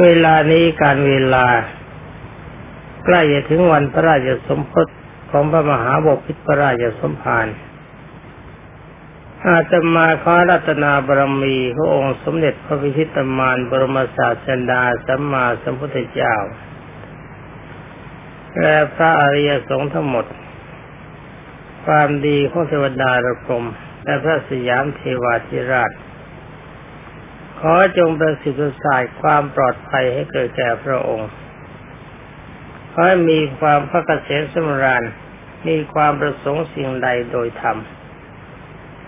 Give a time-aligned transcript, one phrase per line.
[0.00, 1.46] เวลานี้การเวลา
[3.04, 4.88] ใกล้จะถึงวันพระราชสมภพ
[5.30, 7.46] ของพระมหาบพิตรพระราชสมภาร
[9.46, 16.36] อาตมาขอรัตนาบารมีพระองค์สมเด็จพระพิชิตมารบรมศาสดาสัมมาสัมพุทธเจ้า
[18.60, 20.26] และพระอริยสงฆ์ทั้งหมด
[21.84, 23.64] ความดีของเทวดาระกรม
[24.04, 25.90] และพระสยามเทวาธิราช
[27.60, 31.30] ขอจงประสิทธิ์สายความปลอดภัยให้เกิดแก่พระองค์
[32.90, 35.02] ขอให้มีความพระเกษมสมราญ
[35.68, 37.78] มีความประสงค์สิ่งใดโดยธรรม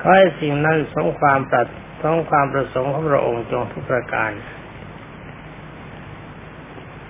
[0.00, 1.68] ขอให้สิ่งนั้นสงความปรัด
[2.02, 4.30] สงความประสงค์ของพระองค์จงทุกประการ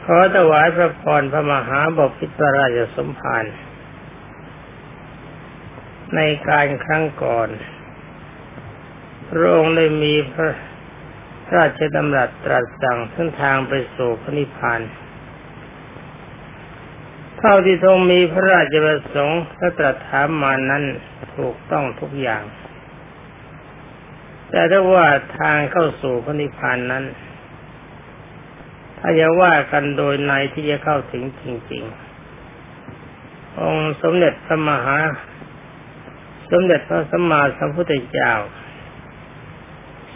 [0.05, 3.45] ขอถวายพระพรพระมหาบพิตรราชสมภาร
[6.15, 7.49] ในการครั้งก่อน
[9.31, 10.51] พระองค์ได้มีพระ
[11.57, 14.81] ราชดำรัสตรัสสั่งเส้นทางไปสู่พระนิพพาน
[17.39, 20.85] เท่าที่ทรงมีพระราชประสงค์และตรัสถามมานั้น
[21.37, 22.43] ถูกต้องทุกอย่าง
[24.51, 27.05] แต่ถ้าว่าทางเข้าสู่พระนิพพานนั้น
[28.99, 31.85] ถ้าจะว่ากันโดยในที่จะเข้าถึงจริง
[32.73, 34.99] ๆ องค์สมเด็จพระมหา
[36.51, 38.33] สมเด็จพระสัมมาสัมพุทธเจ้า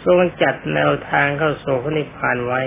[0.05, 2.61] ทรงจัดแนวทางเข้าสู่พระนิพพานไว้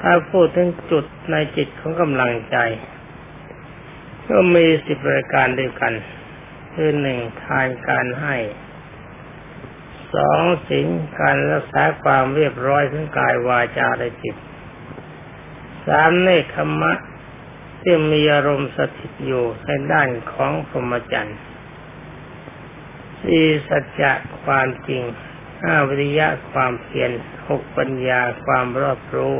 [0.00, 2.56] ถ้าพูดถึงจุดในจิตของกำลังใจ
[4.28, 5.94] ก็มีสิบรายการด้วยกัน
[6.74, 8.36] คือหนึ่งทานการให้
[10.14, 10.86] สองสิง
[11.20, 14.36] การรักษาความเรียบร้อยทั้งกายวาจาและจิต
[15.86, 16.92] สามเนคขมะ
[17.82, 21.38] ที่มีอารมณ์สถิตอยู่ในด้านของพรหมจรรย์
[23.24, 24.12] สี่สัจจะ
[24.44, 25.02] ความจริง
[25.62, 27.10] ห้าวิริยะความเพียร
[27.48, 29.36] หกปัญญาความรอบรู้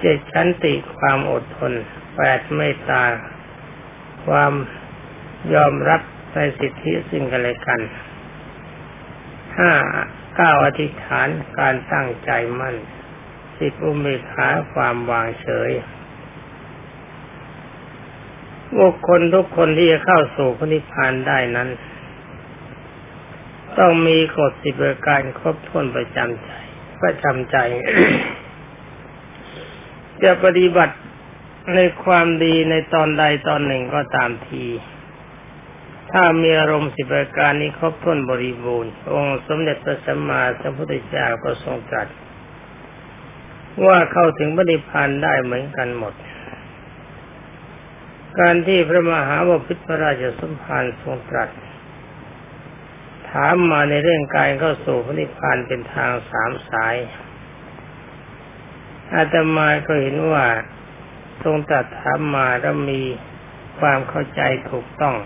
[0.00, 1.72] เจ็ดชันติความอดทน
[2.16, 3.04] แปดเมตตา
[4.26, 4.52] ความ
[5.54, 6.00] ยอมรับ
[6.34, 7.80] ในสิทธิสิ่งกันและกัน
[9.58, 9.72] ห้า
[10.36, 11.28] เก้าอธิษฐาน
[11.58, 12.76] การตั้งใจมั่น
[13.58, 15.70] สิบอุเบกขาความวางเฉย
[18.78, 21.68] บุคคลทุกคนที่จะเข้าสู่พระนิพพานได้นั้น
[23.78, 26.50] ต้องมีกฎสิบประการครบถ้วนประจำใจ
[27.02, 27.56] ประจำใจ
[30.22, 30.96] จะปฏิบัติ
[31.74, 34.64] ในความดีในตอนใดตอนหนึ่งก็ตามที
[36.12, 42.08] ถ้ามีอารมณ์สิบประการนี้ครบถ้วนบริบูรณ์ องค์สมเด็จพระสัมมาสัมพุทธเจ้าก็ทรงตรัส
[43.86, 46.14] ว่าเข้าถึงบริพานได้เหมือนกันหมด
[48.40, 51.48] การที่พระมหาวพิตรพระราชสมภารทรงตรัส
[53.30, 56.96] ถามมาในเรื่องการเข้าสู่พระนิพพานเป็นทางสามสาย
[59.14, 60.46] อาตมาก็เห็นว่า
[61.42, 63.02] ทรงตรัสถามมาแล้วมี
[63.80, 64.40] ความเข้าใจ
[64.70, 65.16] ถูกต้อง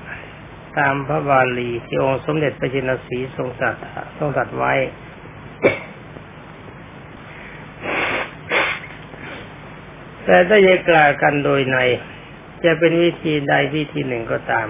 [0.79, 3.77] ตามพระบาลีที่องค์สมเด็จพระจินสีทรงตัด
[4.19, 4.73] ทรงตัดไว้
[10.25, 11.79] แต่ถ้าจะกล่าวกันโดยใน
[12.65, 14.69] จะเป็นวิธีใดวิธีหนึ่งก็ตาม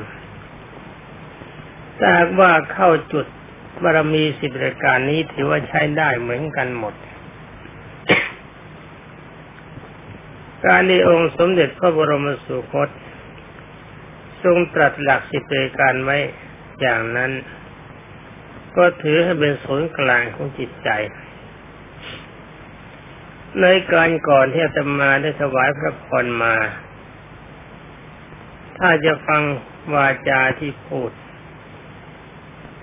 [2.00, 3.26] ถ้าว่าเข้าจุด
[3.82, 6.94] บารมีสิบรายการนี้ถือว่าใช้ได้เหมือนกันหมด
[10.66, 12.88] การที่องค์สมเด็จพระบรมสุคต
[14.42, 16.18] ทรงตรัสหลักสิบประการไว้
[16.80, 17.32] อย่างนั้น
[18.76, 20.88] ก็ถือให้เป็นศูนย์กลางของจิตใจ
[23.60, 26.54] ในการก่อนที่อาตมาได้ถวายพระพรมา
[28.78, 29.42] ถ้าจะฟัง
[29.94, 31.10] วาจาที่พูด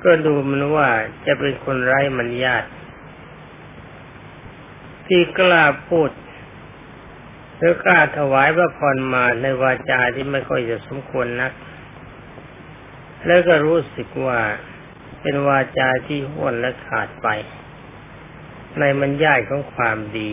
[0.04, 0.90] ก็ดูมันว่า
[1.26, 2.64] จะเป็นคนไร้มัญญาต
[5.08, 6.12] ที่กล้าพูด
[7.58, 11.52] หรือกล้าถวายพระพรมาในวาจาที่ไม่ค่อยจะสมควรนัก
[13.26, 14.40] แล้วก็รู้สึกว่า
[15.22, 17.28] เป็นวาจาที่ห้วนและขาดไป
[18.80, 20.32] ในมันย่ายของความดี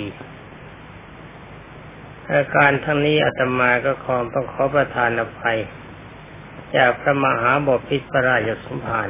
[2.32, 5.58] อาการทั้งนี้อาตมาก็ขอต้องขอประทานอภัย
[6.76, 9.08] จากพระมหาบพิตรพระราชสมภาร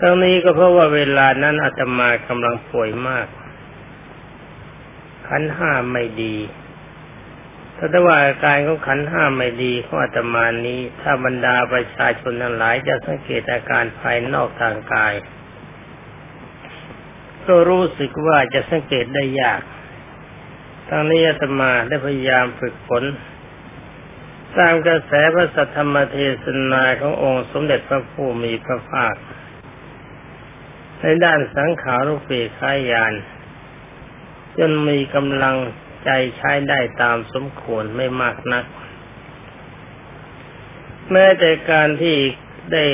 [0.00, 3.26] ทั้งนี้ก็เพราะว่าเวลานั้นอาตมากำลังป่วยมาก
[5.28, 6.36] ขันห้าไม่ดี
[7.76, 15.14] ถ้าว่าอาการของขันห้าไม่ดีของอาตมานี้ ถ้าบรรดาประชาชนทั้งหลายจะสังเกตอาการภายนอกทางกาย
[17.46, 19.62] ก็รู้สึกว่าจะสังเกตได้ยาก
[20.88, 23.04] ทั้งนี้อาตมาได้พยายามฝึกฝน
[24.58, 29.14] ตามกระแสพระสัทธรรมเทศนาขององค์สมเด็จพระผู้มีพระภาค
[31.00, 33.12] ในด้านสังขารุปเปขายาน
[34.58, 35.56] จนมีกำลัง
[36.04, 38.64] ใจใช้ได้ตามสมควรไม่มากนัก
[41.12, 42.16] แม้แต่การที่
[42.72, 42.86] ได้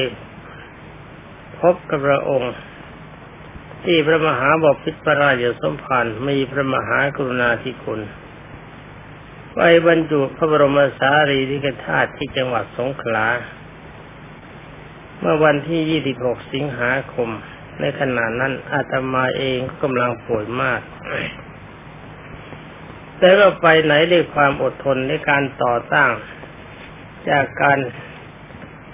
[1.61, 2.55] พบกับพระองค์
[3.85, 8.01] ที่พระมหาบพิตรพระราชสมภารมีพระมหากรุณาธิคุณ
[9.55, 13.27] ไปบรรจุพระบรมสารีริกธาตุที่จังหวัดสงขลา
[15.19, 17.31] เมื่อวันที่ 26 สิงหาคม
[17.81, 20.81] ในขณะนั้นอาตมาเองก็กำลังป่วยมาก
[23.19, 26.11] แต่ว่าไปไหนด้วยความอดทนในการต่อต้าน
[27.31, 27.79] จากการ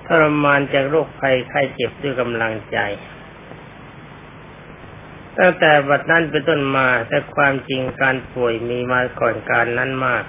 [0.07, 2.79] ทรมานจากโรคภัยไข้เจ็บด้วยกำลังใจ
[5.39, 10.25] ตั้งแต่บัดนั้นเป็นต้นมาแต่ความจริงการป่วยมีมาก่อนการนั้นมาก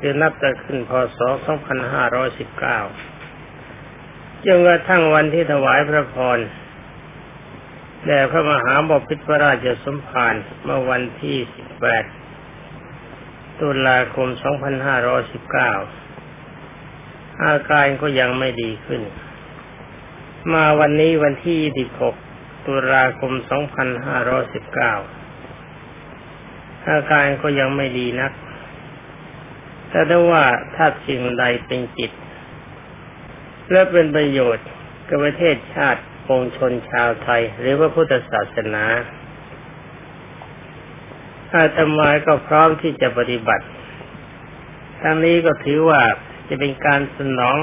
[0.00, 1.18] คือนับแต่ขึ้นพศ
[3.22, 6.38] 2519จนกระทั่งวันที่ถวายพระพร
[8.06, 11.38] แด่พระมหาบพิตรพระราชสมภารเมื่อวันที่
[12.48, 14.28] 18 ตุลาคม
[16.04, 19.02] 2519 อาการก็ยังไม่ดีขึ้น
[20.52, 21.58] มาวันนี้วันที่
[22.16, 23.32] 26ตุลาคม
[25.34, 28.32] 2519 อาการก็ยังไม่ดีนัก
[29.90, 32.10] แต่ถ้าว่าถ้าสิ่งใดเป็นจิต
[33.70, 34.66] และเป็นประโยชน์
[35.08, 38.84] กับประเทศชาติ ปวงชนชาวไทย หรือว่าพุทธศาสนา
[41.52, 43.66] อาตมาก็พร้อมที่จะปฏิบัติ
[45.00, 46.00] ทั้งนี้ก็ถือว่า
[46.48, 47.56] จะเป็นการสนอง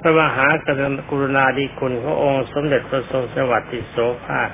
[0.00, 0.46] พระมหา
[1.10, 4.50] กรุณาธิคุณขององค์สมเด็จพระทรงสวัสดิโสภาค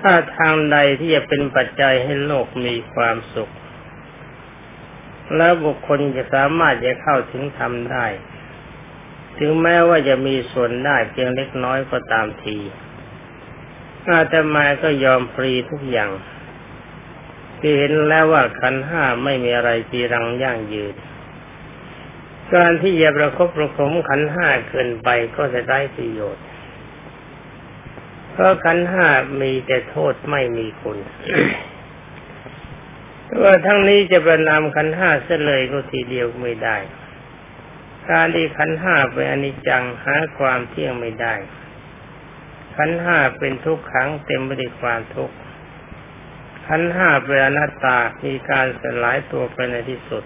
[0.00, 3.52] ถ้าทางใดที่จะเป็นปัจจัยให้โลกมีความสุข
[5.36, 8.06] แล้วบุคคลจะสามารถจะเข้าถึงธรรมได้
[9.38, 12.58] ถึงแม้ว่าจะมีส่วนได้เพียงเล็กน้อยก็ตามที
[14.08, 16.10] อาตมาก็ยอมฟรีทุกอย่าง
[17.58, 20.94] ที่เห็นแล้วว่าขันห้าไม่มีอะไรจีรังยั่งยืน
[22.54, 26.44] การที่จะประคบประคมขันห้าเกินไปก็จะได้ประโยชน์
[28.32, 29.08] เพราะขันห้า
[29.40, 30.98] มีแต่โทษไม่มีคุณ
[33.42, 36.76] ว่าทั้งนี้จะประนามขันห้าเสเลยก็ทีเดียวไม่ได้
[38.10, 41.34] การที่ขันห้าเป็นอนิจจังหาความเที่ยงไม่ได้
[42.76, 45.36] ขันห้าเป็นทุกขังเต็มไปด้วยความทุกข์
[46.66, 50.24] ขันห้าเป็นอนัตตามีการสลายตัวไปในที่สุด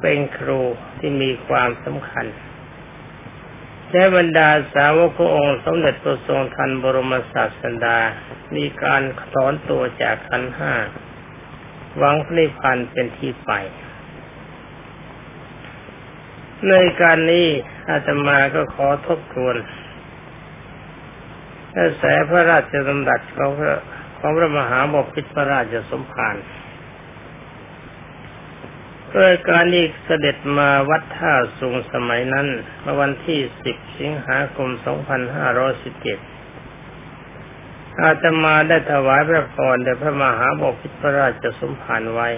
[0.00, 0.60] เป็นครู
[0.98, 2.26] ที่มีความสำคัญ
[3.88, 7.98] ใช้บรรดาสาวกององค์สมเด็จตัวทรงทันบรมศาสดา
[8.56, 9.02] มีการ
[9.32, 10.72] ถอนตัวจากขันห้า
[11.96, 13.52] หวังพระพันเป็นที่ไป
[16.68, 17.46] ในการนี้
[17.90, 19.56] อาตมาก็ขอทบทวน
[21.74, 23.74] กระแสพระราชดำรัสของพระ
[24.18, 26.36] ของพระมหาบพิตรพระราชสมภาร
[29.08, 32.46] เพื่อการนี้เสด็จมาวัดท่าสูงสมัยนั้น
[32.82, 34.80] เมื่อวันที่ 10 สิงหาคม 2517
[38.02, 42.28] อาตมาได้ถวายพระพรแด่พระมหาบพิตรพระราชสมภารไว้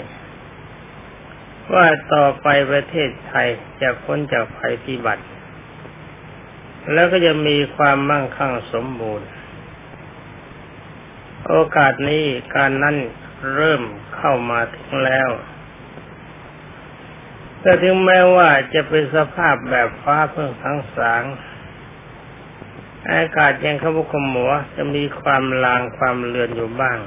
[1.75, 3.49] ว่าต่อไปประเทศไทย
[3.81, 5.25] จะพ้นจากภัยพิบัติ
[6.93, 9.29] แล้วก็จะมีความมั่งคั่งสมบูรณ์
[11.49, 12.97] โอกาสนี้การนั้น
[13.55, 13.83] เริ่ม
[14.17, 15.31] เข้ามาถึงแล้ว
[17.61, 21.25] แต่ถึงแม้ว่าจะเป็นสภาพแบบฟ้าเพิ่งทั้งสาง
[23.11, 26.99] อากาศยังขมุขมัวจะมีความลางความเลือนอยู่บ้าง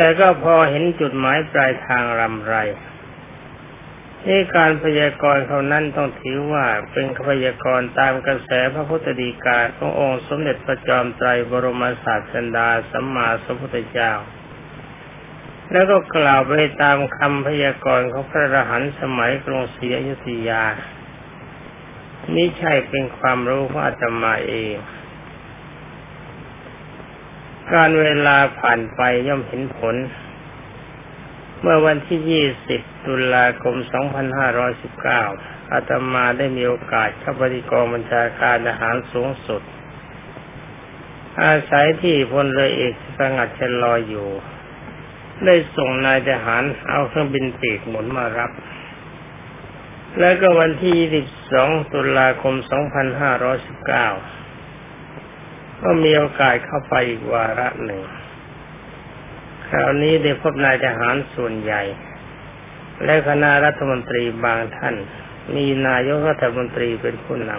[0.00, 2.56] แต่ก็พอเห็นจุดหมายปลายทางรำไร
[4.26, 14.12] นี่การพยากรณ์เขานั้นต้องถือว่าเป็นพยากรณ์ตามกระแสพระพุทธดีกาขององค์สมเด็จพระจอมไตรบรมศาสดาสัมมาสัมพุทธเจ้า
[15.72, 16.52] แล้วก็กล่าวไป
[16.82, 20.64] ตามคำพยากรณ์ของพระอรหันต์สมัยกรุงศรีอยุธยา
[22.34, 24.74] นี่ใช่เป็นความรู้ของอาตมาเอง
[27.74, 29.96] การเวลาผ่านไปย่อมเห็นผล
[31.60, 32.20] เมื่อวันที่
[32.70, 33.76] 20 ตุลาคม
[35.14, 39.62] 2519 อาตมาได้มีโอกาสเข้าปฏิกรบัญชาการทหารสูงสุด
[41.42, 44.28] อาศัยที่พลเรือเอกสงัดเชลอยอยู่
[45.44, 48.50] ได้ส่งนายทหารเอาเครื่องบินปีกหมุนมารับ
[50.20, 54.37] แล้วก็วันที่ 22 ตุลาคม 2519
[55.82, 58.02] ก็มีโอกาสเข้าไปอีกวาระหนึ่ง
[59.68, 61.82] คราวนี้ได้พบนายทหารส่วนใหญ่
[63.04, 64.94] และคณะรัฐมนตรีบางท่าน
[65.54, 67.52] มีนายกรัฐมนตรีเป็นผู้น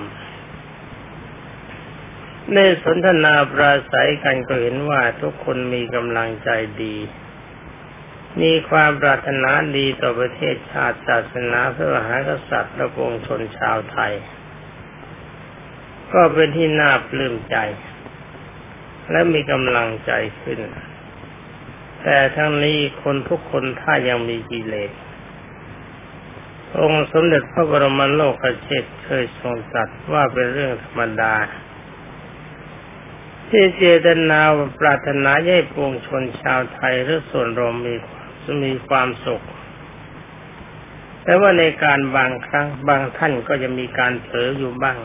[1.57, 6.49] ำในสนทนาปราศัยกันก็เห็นว่าทุกคนมีกำลังใจ
[6.83, 6.95] ดี
[8.41, 14.13] มีความปรารถนาดีต่อประเทศชาติศาสนาเพระมหากษัตริย์และวงชนชาวไทย
[16.13, 17.57] ก็เป็นที่น่าปลื้มใจ
[19.11, 20.11] และมีกำลังใจ
[20.41, 20.59] ขึ้น
[22.03, 24.91] แต่ทั้งนี้คนทุกคนถ้ายังมีกิเลส
[26.79, 31.33] องค์สมเด็จพระบรมโลกเชษเคยทรงตรัสว่าเป็นเรื่องธรรมดา
[33.49, 34.39] ที่เจตนา
[34.79, 37.93] ปรารถนาให้ปวงชนชาวไทยหรือส่วนรวมมี
[38.65, 39.41] มีความสุข
[41.23, 44.97] แต่ว่าในการบางครั้งบางท่านก็จะมีการเผลออยู่บ้าง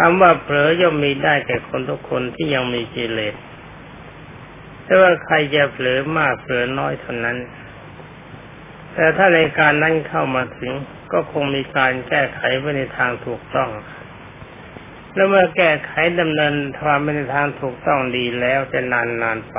[0.00, 3.34] คำว่าเผลอย่อมมีได้แก่คนทุกคนที่ยังมีกิเลส
[4.84, 7.38] แต่ว่าใครจะเผลอมากเผลอน้อยเท่านั้น
[8.94, 10.72] แต่ถ้าในการนั้นเข้ามาถึง
[11.12, 13.70] ก็คงมีการแก้ไขไปในทางถูกต้อง
[15.14, 19.58] แล้วเมื่อแก้ไขดำเนินความไปในทางถูกต้องดีแล้วจะนานนานไป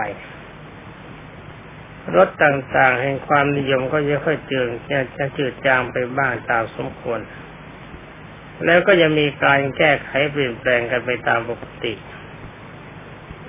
[2.15, 4.67] รถต่างๆแห่งความนิยมก็จะค่อยเจือง
[5.17, 7.19] จะจืดจางไปบ้างตามสมควร
[8.65, 11.93] แล้วก็จะมีการแก้ไขเปลี่ยนแปลงกันไปตามปกติ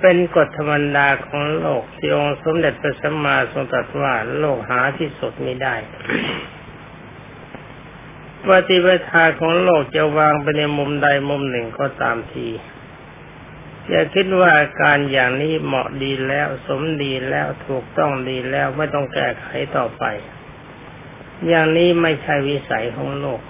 [0.01, 5.75] เป็นกฎธรรมดาของโลกที่องค์สมเด็จพระสัมมาสัมพุทธว่าโลกหาที่สุดไม่ได้
[8.47, 12.47] ปฏิปทาของโลกจะวางไปในมุมใดมุมหนึ่งก็ตามที
[13.89, 20.03] อย่าคิดว่าการอย่างนี้เหมาะดีแล้วสมดีแล้วถูกต้องดีแล้วไม่ต้องแก้ไขต่อไป
[21.47, 23.41] อย่างนี้ไม่ใช่วิสัยของโลก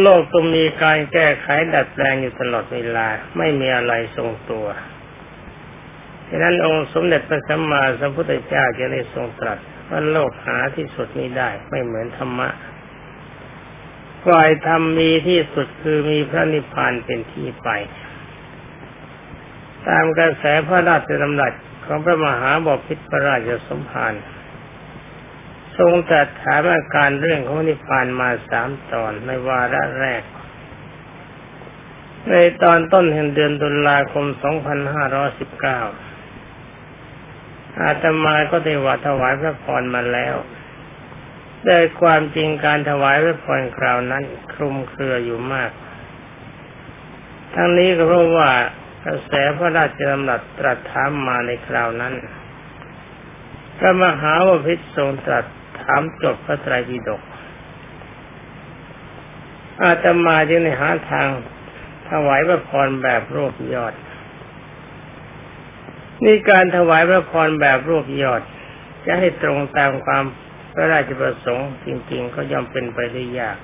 [0.00, 3.06] โลกต้องมีการแก้ไขดัดแปลงอยู่ตลอดเวลา
[3.38, 4.66] ไม่มีอะไรทรงตัว
[6.28, 12.48] ฉะนั้นองค์สมเด็จพระสัมมาสัมพุทธเจ้าจะได้ทรงตรัสว่าโลกหาที่สุดนี้ได้ไม่เหมือนธรรมะ
[14.26, 17.68] ฝ่ายธรรมมีที่สุดคือมีพระนิพพานเป็นที่ไป
[19.88, 21.52] ตามกระแสพระราชดำรัส
[21.84, 24.12] ของพระมหาบพิตรพระราชสมภาร
[25.80, 30.22] ทรงตรัสถามอาการเรื่องของนิพพานมาสามตอนในวาระแรก
[32.28, 34.46] ในตอนต้นแห่งเดือนตุลาคม 2519
[37.80, 40.36] อาตมาก็ได้ว่าถวายพระพรมาแล้ว
[41.66, 44.22] ได้ความจริงการถวายพระพรคราวนั้น
[44.52, 45.70] คลุมเครืออยู่มาก
[47.54, 48.50] ทั้งนี้ก็เพราะว่า
[49.04, 52.14] กระแสพระราชดำรัสตรัสถามมาในคราวนั้น
[53.78, 55.44] พระมหาวพิตรทรงตรัส
[55.84, 57.22] ถามจบพระไตรปิฎก
[59.82, 61.28] อาตมาจึงในหาทาง
[62.08, 63.94] ถวายพระพรแบบรูปยอด
[66.24, 68.42] นี่การถวายพระพรแบบรูปยอด
[69.06, 70.24] จะให้ตรงตามความ
[70.74, 73.58] พระราชประสงค์จริง ๆ ก็ย่อมเป็นไปได้ยาก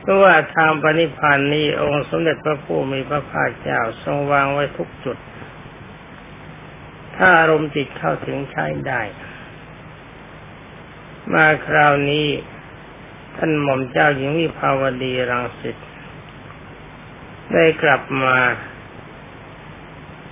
[0.00, 5.16] เพราะว่าทางปณิพานนี้องค์สมเด็จพระผู้มีพระภาคเจ้าทรงวางไว้ทุกจุด
[7.16, 9.00] ถ้าอารมณ์จิตเข้าถึงใช้ได้
[11.32, 12.26] มาคราวนี้
[13.36, 15.76] ท่านหม่อมเจ้าหญิงวิภาวดีรังสิต
[17.52, 18.36] ได้กลับมา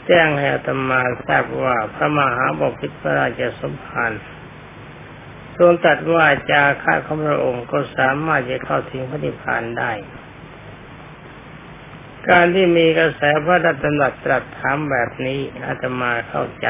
[0.07, 4.13] แจ้งให้อาตมาทราบว่าพระมหาบพิตรพระราชสมภาร
[5.57, 9.93] ทรงตัดว่าจาค่าของพระองค์ก็สามารถจะเข้าถึงพระนิพพานได้
[12.29, 16.69] การที่มีกระแสพระดัตนัดตรัสถามแบบนี้อาตมาเข้าใจ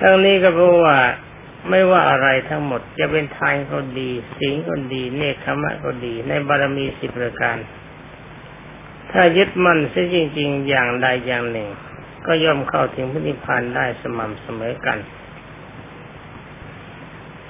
[0.00, 0.98] ทั้งนี้ก็เพราะว่า
[1.70, 7.56] ไม่ว่าอะไรทั้งหมดจะเป็นทานก็ดีสิงก็ดี เนคขมะก็ดี ในบารมีสิบประการ
[9.10, 11.68] ถ้ายึดมั่นซะจริง ๆ อย่างใดอย่างหนึ่ง
[12.26, 14.98] ก็ย่อมเข้าถึงพระนิพพานได้สม่ำเสมอกัน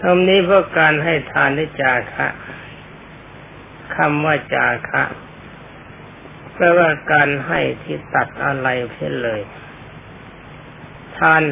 [0.01, 2.29] ทำนี้เพราะการให้ทานได้จาคะ
[3.97, 5.03] คำว่าจาคะ
[6.55, 9.41] แปลว่าการให้ที่ตัดอะไรเพื่อเลย
[11.19, 11.43] ทาน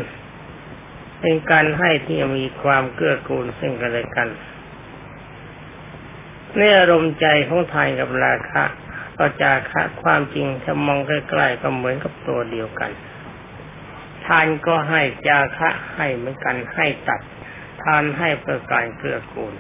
[1.21, 4.28] เป็นการให้ที่มีความเกื้อกูลซึ่งกันและกัน
[6.56, 8.62] ในอารมณ์ใจของไทยกับราคะ
[9.18, 12.90] ก็จาคะความจริงถ้ามองใกล้ๆก็เหมือนกับตัวเดียวกัน
[14.26, 17.21] ทานก็ให้จาคะให้เหมือนกันให้ตัด
[17.83, 19.54] ทานให้เพื่อการเกื้อกูล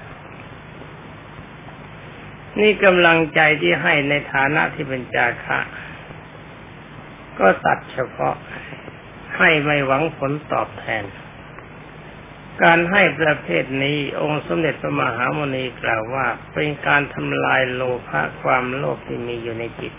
[2.60, 5.58] นี่กำลังใจที่ให้ในฐานะที่เป็นจาคะ
[7.38, 8.34] ก็ตัดเฉพาะ
[9.38, 11.04] ให้ไม่หวังผลตอบแทน
[12.62, 19.94] การให้ประเภทนี้องค์สมเด็จพระมหาโมนีกล่าวว่า เป็นการทำลายโลภะความโลภที่มีอยู่ในจิต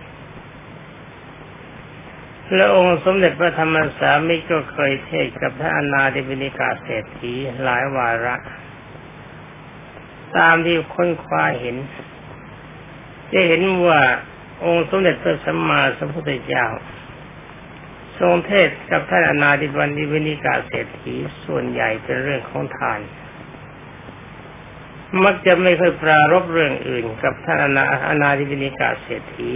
[2.54, 7.34] และองค์สมเด็จพระธรรมสามิก็เคยเทศกับพระอนาธิบินิกาเศรษฐี
[7.64, 8.36] หลายวาระ
[10.38, 11.78] ตามที่ค้นคว้าเห็น
[13.32, 14.02] จะเห็นว่า
[14.66, 16.68] องค์สมเด็จพระสัมมาสัมพุทธเจ้า
[18.20, 23.00] ทรงเทศกับท่านอนาธิบันดิวินิกาเศรษฐีส่วนใหญ่เป็นเรื่องของทาน
[25.24, 29.52] มักจะไม่เคยปรารบเรื่องอื่นกับท่านอนาอนาถบิณฑิกเศรษฐี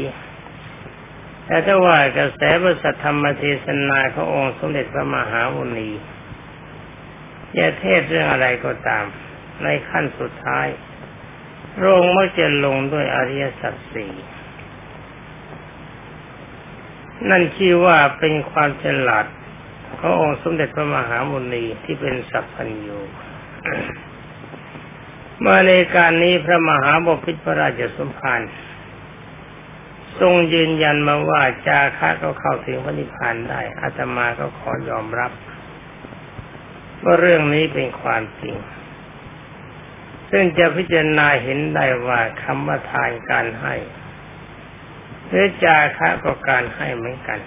[1.46, 5.90] แต่ถ้าว่ากระแสพระสัทธรรมเทศนาขององค์สมเด็จพระมหามุนี
[7.58, 9.06] จะเทศน์เรื่องอะไรก็ตาม
[9.64, 10.68] ในขั้นสุดท้าย
[11.78, 14.14] โรงมักจะลงด้วยอริยสัจสี่
[17.30, 19.26] นั่นชื่อว่าเป็นความฉลาด
[20.00, 23.00] ขององค์สมเด็จพระมหามุนีที่เป็นสัพพัญญู
[25.40, 28.42] เมื่อในการนี้พระมหาบพิตรพระราชสมภาร
[30.20, 35.32] ทรงยืนยันมาว่าจาคะก็เข้าถึงพระนิพพานได้อาตมาก็ขอยอมรับ
[37.04, 38.56] ว่าเรื่องนี้เป็นความจริง
[40.32, 43.76] ซึ่งจะพิจารณาเห็นได้ว่าคำว่าทานการให้
[45.30, 47.40] หรือจาคะก็การให้เหมือนกัน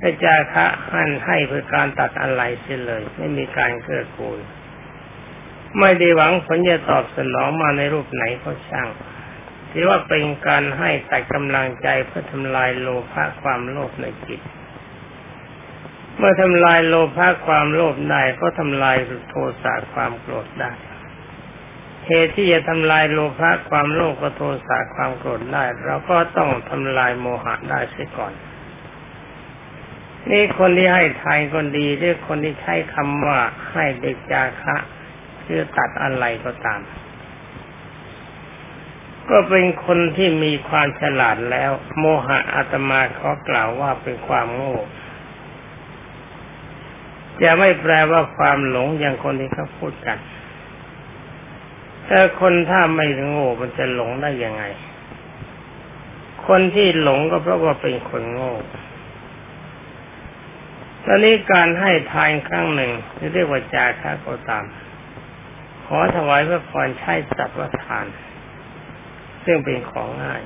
[0.00, 4.38] ถ้าจาคะหันให้เพื่อการตัดอะไรเสียเลย ไม่มีการเกื้อกูล
[5.78, 8.88] ไม่ได้หวังผลจะตอบสนองมาในรูปไหนก็ช่าง
[9.70, 14.40] ถือว่าเป็นการให้แต่กำลังใจเพื่อทำลายโลภะความโลภในจิต
[16.16, 18.96] เมื่อทำลายโลภะความโลภได้ก็ทำลาย
[19.28, 20.72] โทสะความโกรธได้
[22.06, 28.32] เหตุที่จะทำลายโลภะความโลภโทสะความโกรธได้เราก็ต้องทำลายโมหะได้เสียก่อน
[30.30, 33.38] นี่คนที่ให้ทายคนดีหรือคนที่ใช้คำว่า
[33.70, 34.76] ให้เด็กจาคะ
[35.44, 36.80] คือตัดอะไรก็ตาม
[39.30, 44.76] ก็เป็นคนที่มีความฉลาดแล้ว โมหะอาตมาเขากล่าวว่าเป็นความโง่
[47.42, 50.18] จะไม่แปลว่าความหลงอย่างคนที่เขาพูดกัน
[52.12, 54.64] แต่คนถ้าไม่โง่มันจะหลงได้ยังไง
[56.46, 58.52] คนที่หลงก็เพราะว่าเป็นคนโง่
[61.04, 62.92] ตอนนี้การให้ทานครั้งหนึ่ง
[63.34, 64.64] เรียกว่าจาค่าก็ตาม
[65.84, 68.06] ขอถวายพระพรใช้สัตว์ว่าทาน
[69.44, 70.42] ซึ่งเป็นของง่าย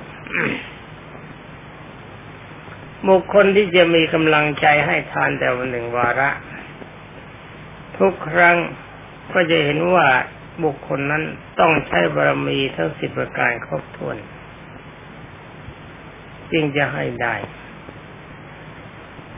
[3.07, 6.29] บุคคลที่จะมีกำลังใจให้ทานแต่วันหนึ่งวาระ
[7.97, 8.57] ทุกครั้ง
[9.33, 10.07] ก็จะเห็นว่า
[10.63, 11.23] บุคคลนั้น
[11.59, 14.17] ต้องใช้บารมีทั้งสิบประการครบถ้วน
[16.51, 17.35] จึงจะให้ได้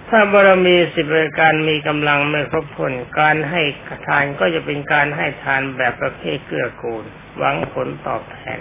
[0.10, 3.62] ถ้าบารมีสิบประการมีกำลังไม่ครบถ้วนการให้
[4.08, 7.04] ทานก็จะเป็นการให้ทานแบบประเภทเกื้อกูล
[7.38, 8.60] หวังผลตอบแทน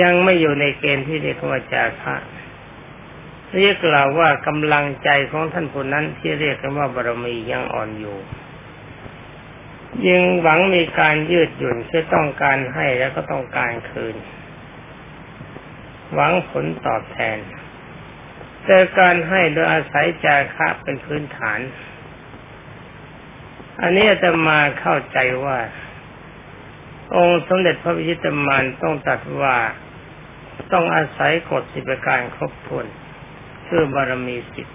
[0.00, 2.16] ยังไม่อยู่ในเกณฑ์ที่เรียกว่าจาคะ
[3.54, 8.16] เรียกกล่าวว่ากำลังใจของท่านผู้นั้นที่เรียกกันว่าบารมียังอ่อนอยู่
[10.04, 14.16] ยังหวังมีการยืดหยุ่นคือต้องการให้แล้วก็ต้องการคืน
[16.12, 17.38] หวังผลตอบแทน
[18.64, 21.60] แต่การให้โดยอาศัยจาคะเป็นพื้นฐาน
[23.80, 25.58] อันนี้จะมาเข้าใจว่า
[27.14, 29.56] องค์สมเด็จพระวิชิตมานต้องตัดว่า
[30.72, 32.86] ต้องอาศัยกฎสิบประการครบถ้วน
[33.68, 34.68] คือบารมีสิบ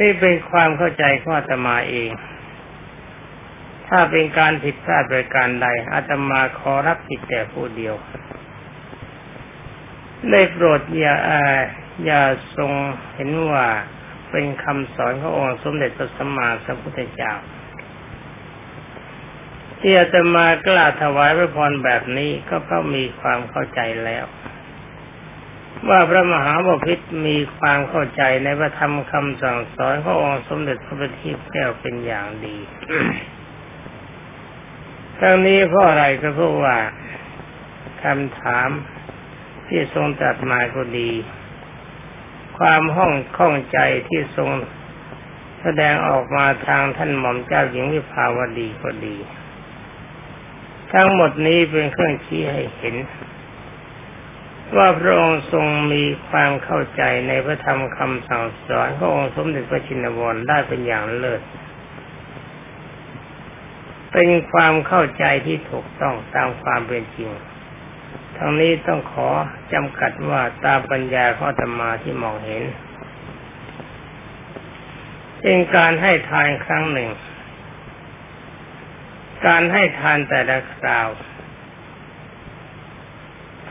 [0.00, 2.10] นี่เป็นความเข้าใจของอตมาเอง
[3.94, 7.94] ถ้าเป็นการผิดพลาดโดยการใดอาตมาขอรับผิดแต่ผู้เดียว
[10.30, 11.14] ได้โปรดอย่า
[12.04, 12.22] อย่า
[12.56, 12.72] ทรง
[13.14, 13.66] เห็นว่า
[14.30, 17.34] เป็นคำสอนขององค์สมเด็จพระสัมมาสัมพุทธเจ้า
[19.80, 24.24] ที่อาตมากล้าถวายพระพรแบบนี้ก็เพราะมีความเข้าใจแล้ว
[25.88, 32.56] ว่าพระมหาบพิตรมีความเข้าใจในพระธรรมคำสั่งสอนขององค์สมเด็จพระบัณฑิตแก้วเป็นอย่างดี
[35.24, 36.76] ทั้งนี้เพราะอะไรก็เพราะว่า
[38.02, 38.68] คำถาม
[39.68, 41.10] ที่ทรงจัดมาก็ดี
[42.58, 44.50] ความห้องข้องใจที่ทรง
[45.62, 49.16] แสดงออกมาทางท่านหม่อมเจ้าหญิงวิภาวดีก็ดี
[50.92, 52.96] ทั้งหมดนี้เป็นเครื่องชี้ให้เห็น
[54.76, 61.40] ว่าพระองค์ทรงมีความเข้าใจในพระธรรมคำสั่งสอนขององค์สมเด็จพระชินวรได้เป็นอย่างเลิศ
[64.12, 67.30] เป็นความเข้าใจที่ถูกต้องตามความเป็นจริง
[68.36, 69.28] ทั้งนี้ต้องขอ
[69.72, 72.62] จำกัดว่าตามปัญญาข้อธรรมาที่มองเห็น
[75.40, 77.10] เป็นการให้ทานครั้งหนึ่ง
[79.46, 81.08] การให้ทานแต่ละคราว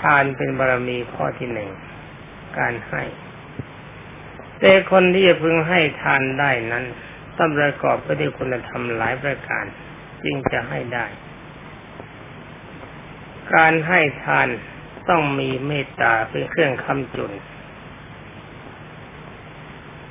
[0.02, 1.70] ทานเป็นบารมีข้อที่หนึ่ง
[2.60, 3.04] การให้
[4.60, 6.86] แต่คนที่จะพึงให้ทานได้นั้น
[7.38, 9.66] ต้องประกอบไปด้วยคุณธรรมหลายประการ
[10.24, 11.06] จึงจะให้ได้
[13.56, 14.48] การให้ทาน
[15.10, 17.32] ต้องมีเมตตาเป็นเครื่องคำจุน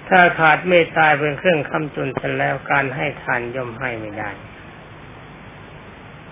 [0.08, 4.30] ถ้าขาดเมตตาเป็นเครื่องคำจุนเสร็จแล้วการให้ทานย่อมให้ไม่ได้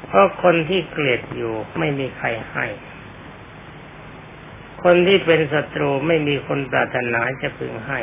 [0.06, 2.66] เพราะคนที่เกลียดอยู่ไม่มีใครให้
[4.84, 8.00] คนที่เป็นศัตรูไม่มีคนปรารถนาจะพึงให้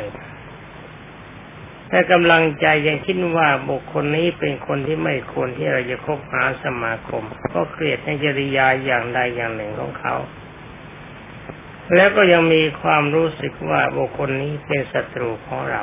[1.88, 10.14] แต่กำลังใจยังคิดว่าบุคคลนี้เป็นคนที่ไม่ควรที่เราจะคบหาสมาคม ก็เกลียดในจริยาอย่างใดอย่างหนึ่งของเขา
[11.94, 15.82] แล้วก็ยังมีความรู้สึกว่าบุคคลนี้เป็นศัตรูของเรา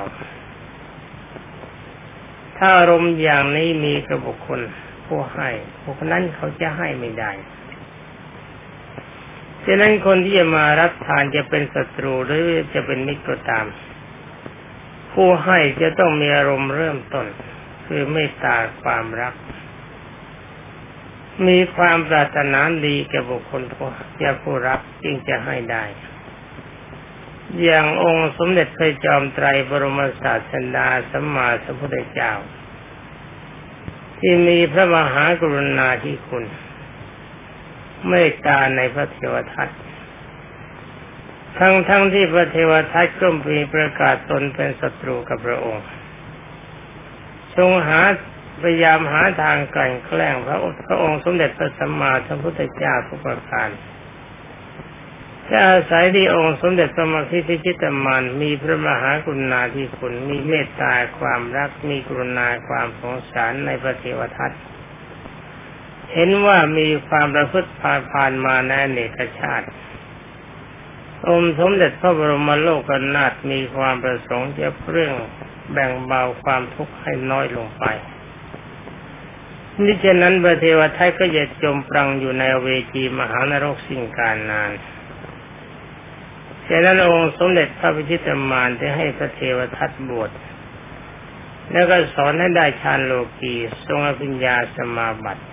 [2.58, 4.60] ถ้าอารมณ์อย่างนี้มีกับบุคคล
[5.06, 5.50] ผู้ให้
[5.84, 7.32] บุคคลนั้นเขาจะให้ไม่ได้
[9.66, 13.66] ฉะนั้นคนที่จะมารับทานจะเป็นศัตรูหรือจะเป็นมิตรก็ตาม
[15.14, 17.28] ผู้ให้จะต้องมีอารมณ์เริ่มต้น
[17.86, 19.34] คือเมตตาความรัก
[21.48, 23.90] มีความปรารถนาดีแก่บุคคลผู้
[24.22, 25.84] จะผู้รับจึงจะให้ได้
[27.64, 32.34] อย่างองค์สมเด็จพระจอมไตรบรมศาสดาสัมมาสัมพุทธเจ้า
[34.20, 36.46] ที่มีพระมหากรุณาธิคุณ
[38.08, 39.70] เมตตาในพระเทวทัต
[41.60, 45.86] ทั้งทั้งที่พระเทวทัตก็มีประกาศตนเป็นศัตรูกับพระองค์
[47.58, 48.02] ทรงหา
[48.62, 53.70] พยายามหาทางกลั่นแกล้งพระพระองค์สมเด็จพระสัมมาสัมพุทธเจ้าทุกประการ
[55.50, 64.52] จะอาศัยที่องค์สมเด็จพระมคิทิจิตมานมีพระมหากรุณาธิคุณมีเมตตาความรักมีกรุณาความสงสารในพระเทวทัต
[66.14, 69.68] เห็นว่ามีความประพฤติผ่านผ่านมาในเนกชาติ
[71.28, 72.82] องค์สมเด็จพระบรมโลก
[73.16, 75.14] นาถมีความประสงค์จะเรื่อง
[75.72, 77.86] แบ่งเบาความทุกข์ให้น้อยลงไป
[79.82, 84.72] นี่ฉะนั้นพระเทวทัตก็จะจมปรังอยู่ในเวทีมหานรกสิ่งการนาน
[86.68, 90.32] ฉะนั้นองค์สมเด็จพระพิชิตมารที่ให้พระเทวทัตบวช
[91.72, 93.54] แล้วก็สอนให้ได้ฌานโลกี
[93.88, 95.44] ทรงอภิญญาสมาบัติ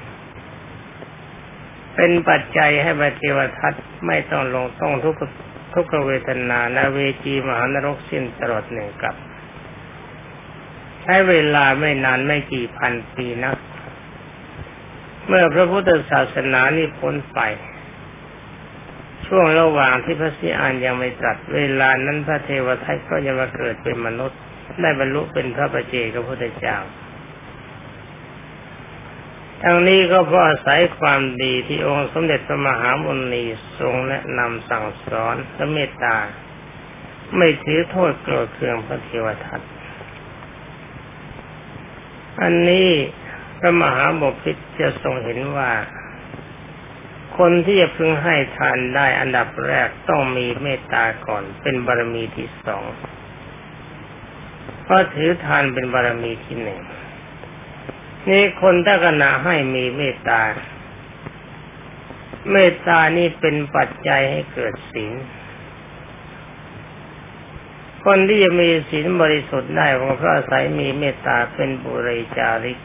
[1.95, 3.73] เป็นปัจจัยให้พระเทวทัต
[4.07, 5.19] ไม่ต้องลงต้องทุกข์
[5.73, 9.15] ทุกขเวทนาและเวจีมหานรกสิ้นตลอดหนึ่งกับ
[11.03, 13.57] ใช้เวลาไม่นานไม่กี่พันปีนัก
[15.27, 17.41] เมื่อพระพุทธศาสนานี้พ้นไป
[19.27, 24.39] ช่วงระหว่างที่พระสิอานยังไม่ตรัส เวลานั้นพระเทวทัตก็จะมาเกิดเป็นมนุษย์
[24.81, 26.77] ได้บรรลุเป็นพระประเจกับพระพุทธเจ้า
[29.63, 33.45] ทั้งนี้ก็เพราะอาศัยความดีที่องค์สมเด็จพระมหามุนี
[33.79, 36.17] ทรงแนะนำสั่งสอนและเมตตา
[37.37, 39.61] ไม่ถือโทษโกรธเคืองพระเทวทัต
[42.43, 42.89] อันนี้
[43.59, 45.71] พระมหาบพิตรจะทรงเห็นว่า
[47.39, 52.85] คนที่จะพึงให้ทานได้อันดับแรกต้องมีเมตตาก่อนเป็นบารมีที่สอง
[54.85, 56.81] เพราะถือทานเป็นบารมีที่หนึ่ง
[58.29, 60.43] นี่คนถ้าขณะให้มีเมตตา
[62.51, 65.15] เมตตานี่เป็นปัจจัยให้เกิดศีล
[68.05, 72.79] คนที่จะมีศีลบริสุทธิ์ได้เพระอาศัยมีเมตตาเป็นบุเรจาริก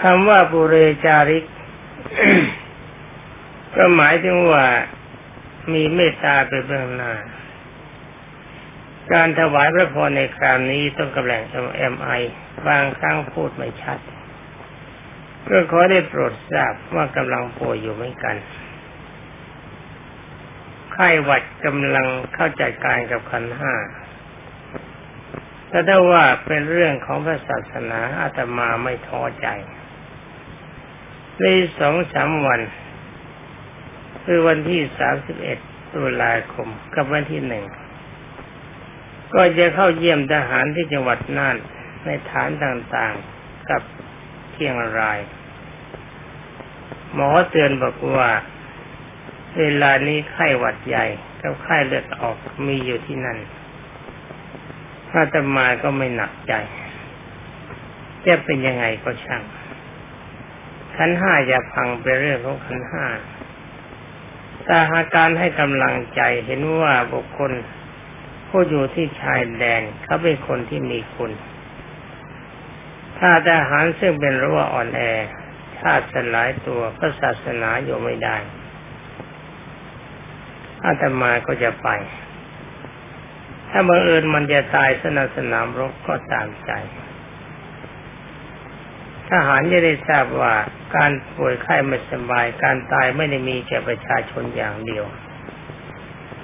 [0.00, 0.76] คำว่าบุเร
[1.06, 1.44] จาริก
[3.76, 4.66] ก็หมายถึงว่า
[5.72, 7.12] มีเมตตาเป็นเบื้องหน้า
[9.10, 11.42] การถวายพระพรในคราวนี้ต้องกำลัง
[11.76, 12.10] เอ็มไอ
[12.66, 13.98] บางครั้งพูดไม่ชัด
[15.48, 18.36] ก็ขอได้โปรดทราบว่ากำลังป่วยอยู่เหมือนกัน
[20.92, 23.74] ไข้หวัดกำลังเข้าจัดการกับขันห้า
[25.68, 29.46] แต่ถ้าว่าเป็นเรื่องของพระศาสนาอาตมาไม่ท้อใจ
[31.40, 31.44] ใน
[31.78, 32.60] สองสามวัน
[34.24, 35.58] คือวันที่สามสิบเอ็ด
[35.94, 37.64] ตุลาคมกับวันที่หนึ่ง
[39.34, 41.56] ก็จะเข้าเยี่ยมทหารที่จังหวัดน่าน
[42.04, 43.82] ในฐานต่างๆกับ
[44.50, 45.18] เที่ยงราย
[47.14, 48.30] หมอเตือนบอกว่า
[49.58, 51.06] เวลานี้ไข้หวัดใหญ่
[51.42, 53.38] กับไข้เลือดออกมีอยู่ที่นั่น
[55.10, 56.54] ถ้าตมาก็ไม่หนักใจ
[58.26, 59.42] จะเป็นยังไงก็ช่าง
[60.96, 63.06] ขันห้าอย่าพังไปเรื่องของขันห้า
[64.64, 67.52] แต่หากการให้กำลังใจเห็นว่าบุคคล
[68.52, 71.30] ผู้อยู่ที่ชายแดนเขาเป็นคนที่มีคุณ
[73.18, 75.00] ถ้าทหารซึ่งเป็นรั้วอ่อนแอ
[75.78, 78.36] ชาติสลายตัวพระศาสนาอยู่ไม่ได้
[80.84, 81.88] อาตมาก็จะไป
[83.70, 86.70] ถ้าบังเอิญมันจะตายสนาสนามรบก็ตามใจ
[89.28, 90.54] ทหารจะได้ทราบว่า
[90.96, 95.04] การป่วยไข้ไม่สบาย การตายไม่ได้มีแก่ประชาชนอย่างเดียว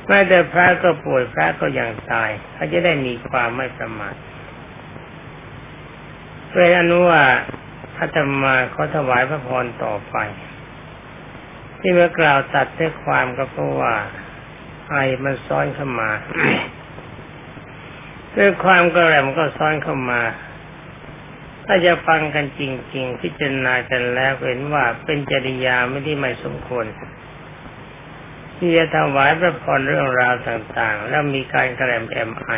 [0.09, 4.15] แม้แต่พระก็ป่วยพระก็ยังตายเขาจะได้มีความไม่ประมาท
[6.51, 7.25] เป็นอนุว่า
[7.99, 10.17] อาตมาขอถวายพระพรต่อไป
[11.79, 13.95] ที่เมื่อกล่าวตัดด้วยความก็เพราะว่า
[14.91, 14.95] ไอ
[15.25, 16.11] มันซ้อนเข้ามา
[18.37, 20.23] ด้วยความกระแรมก็ซ้อนเข้ามา
[21.67, 22.63] ถ้าจะฟังกันจ
[22.95, 26.87] ริง ๆ พิจารณากันแล้วเห็นว่าเป็นจริยาไม่ที่ไม่สมควร
[28.59, 32.49] ที่จะถวายพระพรเรื่องราวต่างๆ แล้วมีการกระแรมแอมไอ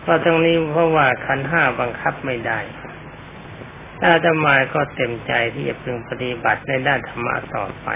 [0.00, 2.58] เพราะตรงนี้เพราะว่าขันห้าบังคับไม่ได้
[4.00, 7.88] ถ้าธรรมาก็เต็มใจที่จะพึงปฏิบัติในด้านธรรมะต่อไป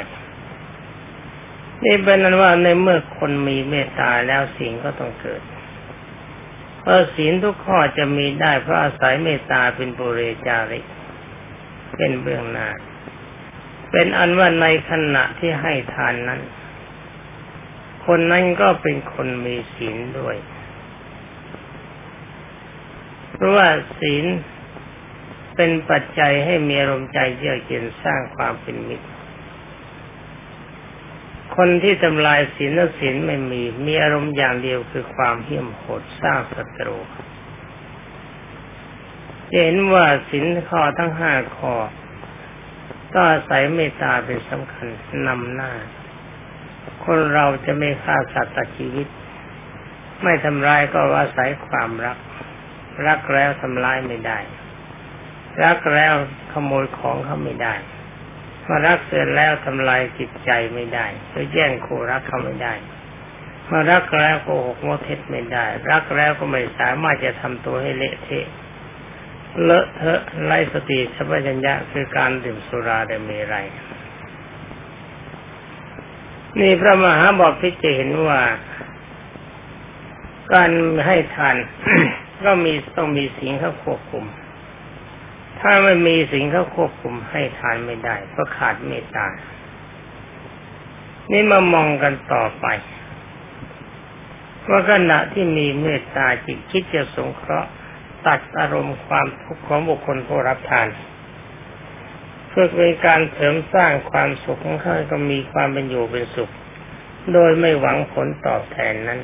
[1.84, 5.42] นี่เป็นนั้นว่าในเมื่อคนมีเมตตาแล้วสิ่งก็ต้องเกิด
[6.80, 10.84] เพราะศีลทุกข้อจะมีได้เพราะอาศัยเมตตาเป็นปุเรจาริก
[11.96, 12.68] เป็นเบื้องหน้า
[13.90, 16.40] เป็นอันว่าในขณะที่ให้ทานนั้น
[18.07, 20.37] คนนั้นก็เป็นคนมีศีลด้วย
[23.33, 24.24] เพราะว่าศีล
[25.57, 29.09] เป็นปัจจัยให้มีอารมณ์ใจเยือกเย็นสร้างความเป็นมิตร
[31.57, 36.96] คนที่ทำลายศีลและศีลไม่มี มีอารมณ์อย่างเดียวคือความเหี้ยมโหดสร้างศัตรู
[39.55, 41.74] เห็นว่าศีลข้อทั้งห้าข้อ
[43.14, 44.86] ก็อาศัยเมตตาเป็นสำคัญ
[45.26, 45.72] นำหน้า
[47.04, 49.06] คนเราจะไม่ฆ่าสัตว์ตัดชีวิต
[50.22, 52.18] ไม่ทำร้ายก็อาศัยความรัก
[53.06, 54.38] รักแล้วทำร้ายไม่ได้
[55.64, 56.14] รักแล้ว
[56.52, 57.74] ขโมยของเขาไม่ได้
[58.68, 62.74] มารักเสร็จแล้วทำลายจิตใจไม่ได้หรือแย่งคู่รักเขาไม่ได้
[63.70, 68.46] มารักแล้วโกหกโมเท็จไม่ได้ รักแล้วก็ไม่สามารถจะทำตัวให้เละเทะ
[69.62, 73.66] เลอะเทอะไร้สติสัพพัญญะคือการดื่มสุราได้มรัย
[76.60, 78.40] นี่พระมหาบอกพิจเห็นว่า
[80.54, 80.70] การ
[81.06, 81.56] ให้ทาน
[82.44, 84.24] ก็มีต้องมีสิ่งเขาควบคุม
[85.60, 89.26] ถ้าไม่มีสิ่งเขาควบคุมให้ทานไม่ได้เพราะขาดเมตตา
[91.32, 92.66] นี่มามองกันต่อไป
[94.68, 97.70] ว่าขณะที่มีเมตตาจิตคิดจะสงเคราะห์
[98.26, 100.88] ตัดอารมณ์ความทุกข์ของบุคคลผู้รับทาน
[102.48, 106.50] เพื่อเป็นการเสริมสร้างความสุขของเขาก็มีความเป็นอยู่เป็นสุข
[107.33, 109.20] โดยไม่หวังผลตอบแทนนั้น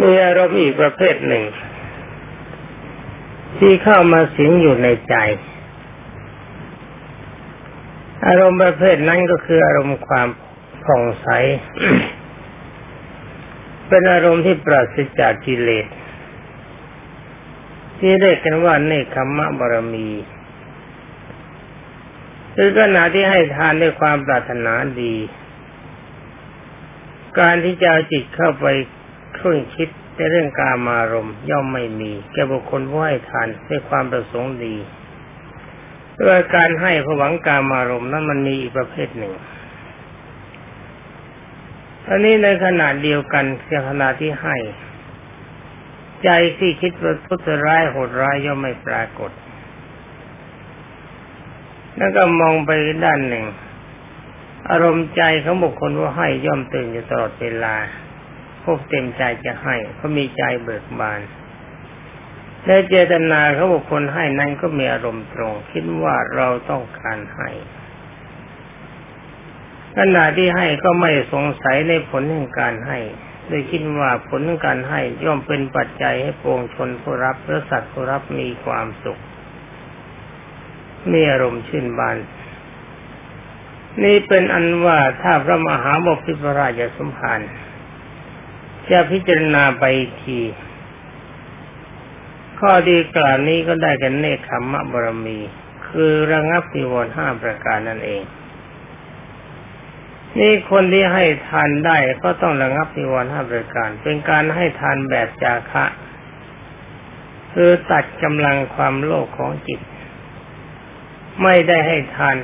[0.00, 1.44] มีอารมณ์อีกประเภทหนึ่ง
[3.58, 5.14] ที่เข้ามาสิงอยู่ในใจ
[8.26, 10.28] อารมณ์ประเภทนั้นก็คืออารมณ์ความ
[10.84, 11.28] ผ่องใส
[13.88, 15.86] เป็นอารมณ์ที่ปราศจากกิเลส
[18.04, 20.08] ที่เรียกกันว่าเนคขมะบารมี
[22.54, 25.14] คือขณะที่ให้ทานด้วยความปรารถนาดี
[27.38, 28.66] การที่จะจิตเข้าไป
[29.36, 34.74] ครุ่นคิดในเรื่องการมารมย่อมไม่มี แก่บุคคลผู้ให้ทานด้วยความประสงค์ดี
[36.20, 39.34] ด้วยการให้ผวังการมารมนั้นมันมีอีกประเภทหนึ่ง
[42.08, 44.56] อันนี้ในขณะเดียวกันเพียขณะที่ให้
[46.24, 49.30] ใจที่คิดว่าทุจร้ายโหดร้ายย่อมไม่ปรากฏ
[51.96, 52.70] แล้วก็มองไป
[53.04, 53.46] ด้านหนึ่ง
[54.70, 57.76] อารมณ์ใจของบุคคลว่าให้ย่อมตื่นอยู่ตลอดเวลา
[58.64, 61.20] พวกเต็มใจจะให้เขามีใจเบิกบาน
[62.66, 67.50] และเจตนาเขาบุคคลให้นั้นก็มีอารมณ์ตรง คิดว่าเราต้องการให้
[69.96, 72.98] ขณะที่ให้ก็ไม่สงสัยในผลแห่งการให้
[73.48, 79.20] โดยคิดว่าผลของการให้ย่อมเป็นปัจจัยให้ปวงชนผู้รับและสัตว์ผู้รับมีความสุข
[81.12, 82.16] มีอารมณ์ชื่นบาน
[84.04, 87.40] นี่เป็นอันว่าถ้าพระมหาบพิตราชสมภาร
[88.90, 89.84] จะพิจารณาไป
[90.22, 90.40] ที
[92.60, 95.38] ข้อดีกล่าวนี้ก็ได้กันเนคขมมะบรมี
[95.88, 98.22] คือระงับปิวรห้าประการนั่นเอง
[100.38, 105.84] นี่คนที่ให้ทานได้ก็ต้องระงับปิวรณ์ห้าประการ เป็นการให้ทานแบบจาคะ
[107.52, 109.80] คือตัดกำลังความโลภของจิต
[111.42, 112.36] ไม่ได้ให้ทาน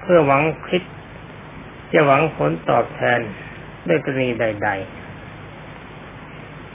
[0.00, 0.82] เพื่อหวังคิด
[1.92, 3.20] จะหวังผลตอบแทน
[3.88, 5.06] ด้วยกรณีใด ๆ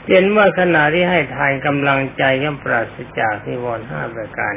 [0.08, 4.54] เห็นว่าขณะที่ให้ทานกำลังใจย่อมปราศจากนิวรณ์ห้าประการ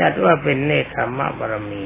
[0.00, 1.82] จัดว่าเป็นเนคขมะบารมี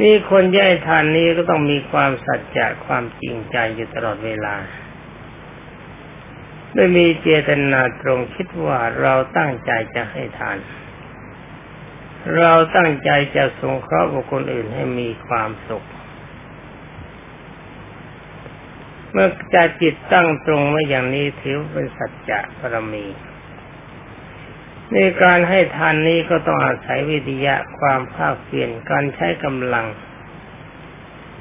[0.00, 4.56] นี่คนย่ายทานนี้ก็ต้องมีความสัจจะความจริงใจอยู่ตลอดเวลา
[6.74, 10.58] ไม่มีเจตนาตรงคิดว่าเราตั้งใจจะให้ทาน
[12.36, 15.86] เราตั้งใจจะสงเคราะห์บุคคลอื่นให้มีความสุข
[19.12, 23.06] เมื่อใจจิตตั้งตรงไว้อย่างนี้ถือเป็นสัจจะปรมี
[24.92, 29.86] ในการให้ทานนี้ก็ต้องอาศัยวิทยะความภาคเปลี่ยนการใช้กำลัง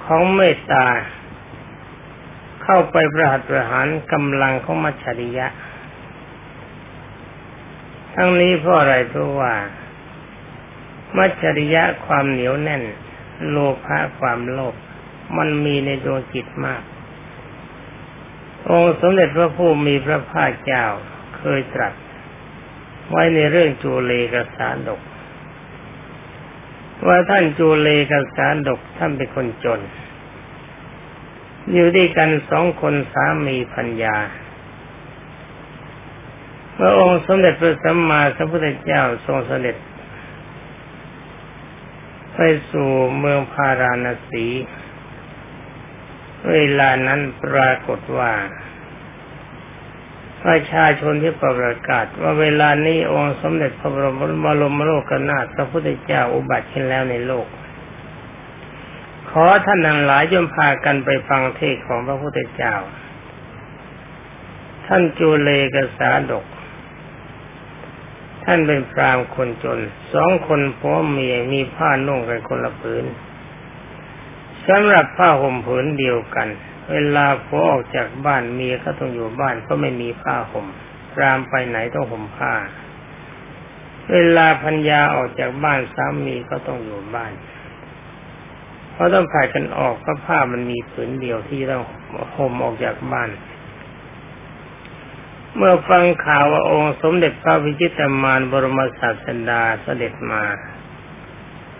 [0.03, 0.87] ของเมตตา
[2.63, 5.47] เข้าไปประหัตประหารกำลังของมัจฉริยะ
[8.15, 9.53] ทั้งนี้เพราะอะไรเพราะว่า
[11.17, 12.83] มัจฉริยะความเหนียวแน่น
[13.49, 14.75] โลภะความโลภ
[15.37, 16.81] มันมีในดวงจิตมาก
[18.69, 20.85] องค์สมเด็จพระผู้มีพระภาคเจ้า
[21.37, 21.93] เคยตรัส
[23.09, 25.01] ไว้ในเรื่องจูเลกสารดก
[27.05, 29.81] ว่าท่านจูเลกสารดกท่านเป็นคนจน
[31.73, 34.17] อยู่ด้วยกันสองคนสามีพัญญา
[36.75, 39.77] เมื่อองค์สมเด็จพระสัมมาสัมพุทธเจ้าทรงเสด็จ
[42.33, 42.39] ไป
[42.71, 44.45] สู่เมืองพาราณสี
[46.49, 48.31] เวลานั้นปรากฏว่า
[50.45, 57.47] ประชาชนที่ประกาศ ว่าเวลานี้องค์สมเด็จพระบรมบรมโลกนาถพระพุทธเจ้าอุบัติขึ้นแล้วในโลก
[59.29, 62.75] ขอท่านทั้งหลายจงพากันไปฟังเทศของพระพุทธเจ้า
[64.87, 66.45] ท่านจูเลกษาดก
[68.43, 69.79] ท่านเป็นพรามคนจน
[70.13, 73.05] สองคนผัวเมียมีผ้านุ่งกันคนละผืน
[74.67, 76.47] สำหรับผ้าห่มผืนเดียวกัน
[76.89, 80.67] เวลาผัวออกจากบ้านเมียก็ต้องอยู่บ้านก็ไม่มีผ้าห่ม
[81.19, 82.53] รามไปไหนต้องห่มผ้า
[84.11, 87.31] เวลาพัญญาออกจากบ้านสามีก็ต้องอยู่บ้าน
[88.91, 91.83] เพราะต้องผ่ายกันออกเพราะผ้ามันมีผืนเดียวที่ต้อง
[92.35, 93.29] ห่มออกจากบ้าน
[95.55, 100.43] เมื่อฟังข่าวว่าองค์สมเด็จพระวิจิตรมานบรมศาสดาเสด็จมา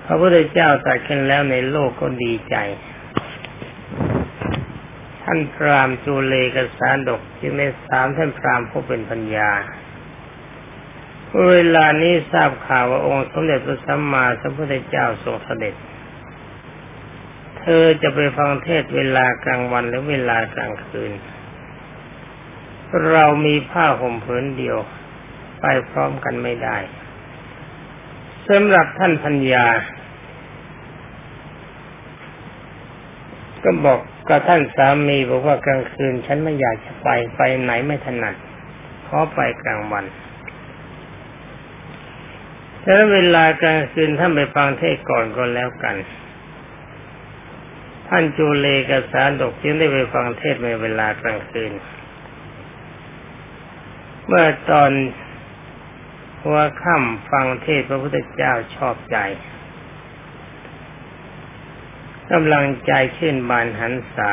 [0.06, 2.56] พระพุทธเจ้าตรัสขึ้นแล้วในโลกก็ดีใจ
[5.24, 9.50] ท่านพรามจูเลกสารดกจึงได้สามท่านพรามผู้เป็นปัญญา
[11.50, 15.76] เวลานี้ทราบข่าวว่าองค์สมเด็จพระสัมมาสัมพุทธเจ้าทรงเสด็จ
[17.60, 21.12] เธอจะไปฟังเทศเวลากลางวันหรือเวลากลางคืน
[23.12, 24.78] เรามีผ้าห่มผืนเดียว
[25.62, 26.78] ไปพร้อมกันไม่ได้
[28.48, 29.66] สำหรับท่านพัญญา
[33.64, 38.36] ก็บอกก็ท่านสามีบอกว่ากลางคืน ฉันไม่อยากจะไปไปไหนไม่ถนัด
[39.08, 40.06] ขอไปกลางวัน
[42.84, 45.96] ถ้าเวลากลางคืนท่านไปฟังเทศก่อนก็แล้วกัน
[48.08, 51.72] ท่านจูเลกสารดกจึงได้ไปฟังเทศในเวลากลางคืน
[54.28, 54.92] เมื่อตอน
[56.42, 59.18] หัวค่ำฟังเทศพระพุทธเจ้าชอบใจ
[62.32, 64.32] กำลังใจชื่นบานหันษา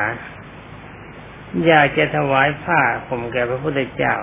[1.67, 4.15] อยากจะถวายผ้าผมแก่พระพุทธเจ้า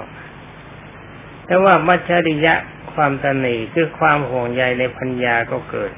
[1.45, 2.53] แต่ว่ามัจฉริยะ
[2.93, 5.91] ความตนีคือความห่วงใยในพัญญาก็เกิด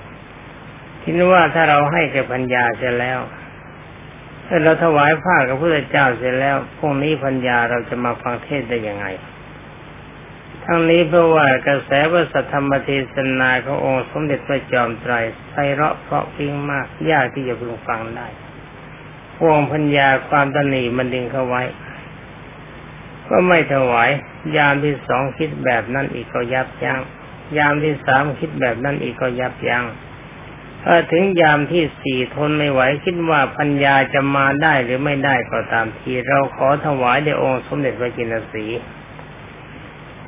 [1.03, 3.19] คิดว่าถ้าเราให้แก่พัญญาเสร็จแล้ว
[4.47, 9.05] ถ้าเราถวายผ้ากับพระพุทธเจ้าเสร็จแล้วพรุ่งนี้พัญญาเราจะมาฟังเทศได้ยังไง
[10.69, 15.13] ทั้งนี้เพราะว่ากระแสพระสัทธรรมเทศนาขององค์สมเด็จพระจอมไตร
[15.49, 18.27] ไพเราะเพราะพิงมากยากที่จะพึงฟังได้
[19.37, 21.63] พวงพัญญาความตนีมันดึงเข้าไว้
[23.29, 24.09] ก็ไม่ถวาย
[24.57, 26.99] ยามที่สองคิดแบบนั้นอีกก็ยับยัง้ง
[27.57, 29.83] ยามที่สามคิดแบบนั้นอีกก็ยับยัง้ง
[30.83, 38.65] ถ้าถึงยามที่สี่ทนไม่ไหวคิดว่าพัญญาจะมาได้หรือไม่ได้ก็ตามที เราขอถวายในองค์สมเด็จพระจินสี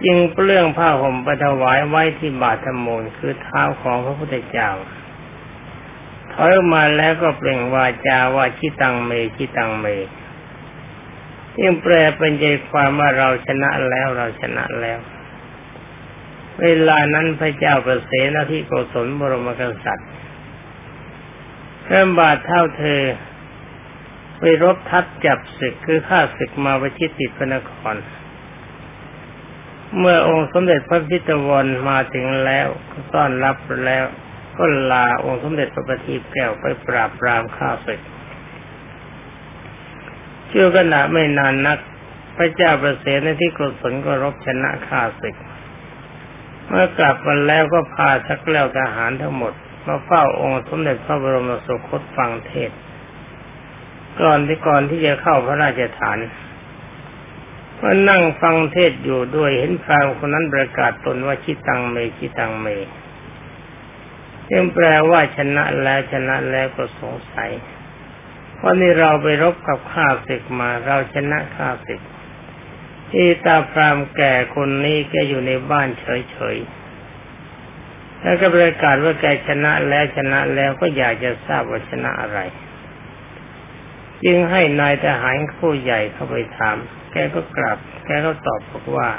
[0.06, 4.70] จึงเปลื้องผ้าห่มไปถวายไว้ที่บาทธมูลคือเท้าของพระพุทธเจ้า
[6.34, 9.86] ถอยมาแล้วก็เปล่งวาจาว่าชิตังเมชิตังเม
[11.60, 15.00] ยิ่งแปลเป็นใจความว่าเราชนะแล้วเราชนะแล้ว
[16.62, 20.10] เวลานั้นพระเจ้าประเสนที่โกศลบรมกษัตริย์
[21.86, 23.02] เริ่มบาดเท่าเธอ
[24.40, 27.96] ไปรบทับจับศึกคือฆ่าศึกมาประชิดติดพระนคร
[29.98, 32.68] เมื่อองค์สมเด็จพระพิตวรมาถึงแล้ว
[33.16, 34.06] ต้อนรับแล้ว
[34.58, 38.02] ก็ลาองค์สมเด็จพระปฏิแก้วไปปราบปรามข้าศึก
[40.48, 41.78] เชื่อขณะไม่นานนัก
[42.38, 45.36] พระเจ้าประเสริฐในที่กุศลก็รบชนะข้าศึก
[46.68, 49.54] เมื่อกลับมาแล้วก็พาชักแล้วทหารทั้งหมด
[49.86, 52.72] มาเฝ้าองค์สมเด็จพระบรมสุคตฟังเทศ
[54.22, 56.18] ก่อนที่ก่อนที่จะเข้าพระราชฐาน
[57.82, 62.68] ว่านั่งฟังเทศอยู่ด้วยเห็นพรามคนนั้นประกาศตนว่าชิตังเมชิตังเม
[64.50, 67.52] จึงแปลว่าชนะแล้วชนะแล้วก็สงสัย
[68.62, 72.02] ว่าะนี่เราไปรบกับข้าศึกมา เราชนะข้าศึก
[73.12, 82.40] ที่ตาพรามแก่คนนี้แกอยู่ในบ้านเฉยๆ แล้วก็ประกาศว่าแกชนะแล้วชนะแล้วก็อยากจะทราบว่าชนะอะไร
[84.24, 86.78] จึงให้นายทหารผู้ใหญ่เข้าไปถาม
[87.12, 89.10] แกก็กลับ แกก็ตอบบอกว่า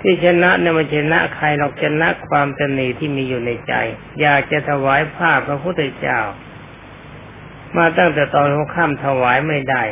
[0.00, 3.74] ที่ชนะเนี่ยมันชนะใครหรอกชนะความตนีที่มีอยู่ในใจ
[4.20, 6.20] อยากจะถวายผ้าพระพุทธเจ้า
[7.76, 9.82] มาตั้งแต่ตอนหัวค่ำถวายไม่ได้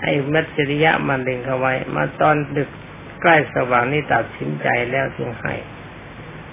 [0.00, 2.68] ให้มัจริยะมันเล็งเขาไว้ มาตอนดึก
[3.20, 5.54] ใกล้สว่างนี่ตัดสินใจแล้วจึงให้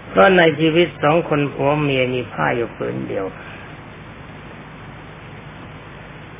[0.09, 3.25] เพราะในชีวิตสองคนผัวเมียมีผ้าอยู่ผืนเดียว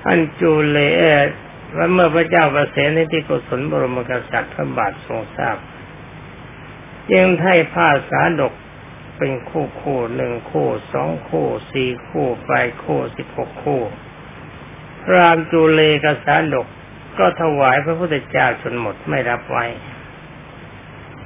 [0.01, 1.03] ท่านจูเลเอ
[1.75, 5.57] ว่าเมื่อพระเจ้าประเสนที่กุศลบรมกษัตริย์พระบาททรงทราบ
[7.13, 8.53] ยังให้ผ้าสาดก
[9.17, 12.51] เป็นคู่คู่หนึ่งคู่สองคู่สี่คู่ไป
[12.83, 13.81] คู่สิบหกคู่
[15.03, 16.67] พรามจูเลกสาดก
[17.19, 19.65] ก็ถวายพระพุทธเจ้าจนหมดไม่รับไว้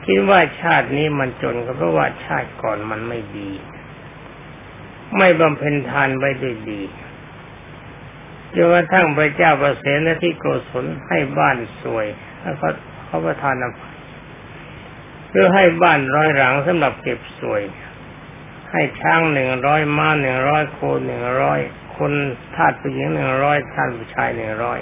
[0.06, 3.50] คิดว่าชาตินี้มันจนก็เพราะว่าชาติก่อนมันไม่ดี
[5.18, 6.82] ไม่บำเพ็ญทานไว้ด้วยดี
[8.56, 12.06] จนกระทั่งพระเจ้าประเสนที่โกศลให้บ้านสวย
[12.41, 12.68] แล้วก็
[13.06, 13.95] เขาประทานอภัย
[15.30, 17.62] เพื่อให้บ้านร้อยหลังสำหรับเก็บสวย
[18.72, 21.60] ให้ช้างหนึ่งร้อยม้าหนึ่งร้อยโคหนึ่งร้อย
[21.97, 22.12] คน
[22.56, 24.80] ทาสผู้หญิงหนึ่งร้อยท่านผู้ชายหนึ่งร้อย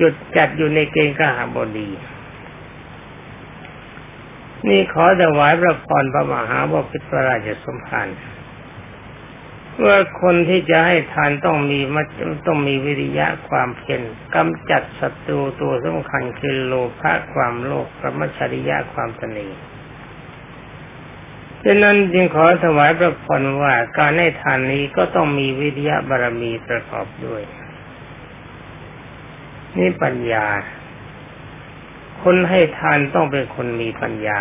[0.00, 1.88] จุดจัดอยู่ในเกณฑ์กหบดี
[4.68, 8.06] นี่ขอถวายพระพรพระมหาบพิตรราชสมภาร
[9.82, 12.02] ว่าคนที่จะให้ทานต้องมีมั
[12.46, 14.02] ต้องมีวิริยะความเพียร
[14.34, 19.48] กำจัดศัตรูตัวสำคัญคือโลภะความโลภกรรมชริยะความตนี
[21.64, 27.42] ดังนั้นจึงขอถวายพระพรว่าการให้ทานนี้ก็ต้องมีวิริยะบารมีประกอบด้วย
[29.76, 30.46] นี่ปัญญา
[32.22, 34.40] คนให้ทานต้องเป็นคนมีปัญญา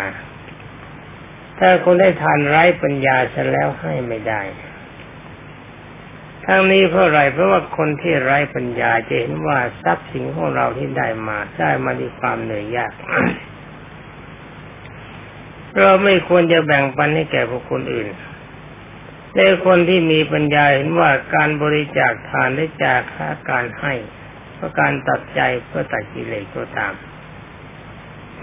[1.59, 4.41] ถ้าคนให้ทานไร้ปัญญาเสแล้วให้ไม่ได้
[6.45, 12.93] ทั้งนี้เพราะอะไรเพราะว่าคนที่ไร้ปัญญาจะเห็นว่าทรัพย์สินของเราที่ได้มาได้มาด้วยความเหนื่อยยาก
[15.79, 18.07] เราไม่ควรจะแบ่งปันให้แก่บุคคลอื่น
[19.33, 23.93] แต่คนที่มีปัญญาเห็นว่าการบริจาคทานได้จากค่าการให้
[24.55, 26.93] เพราะการตัดใจเพื่อตัดกิเลสก็ตาม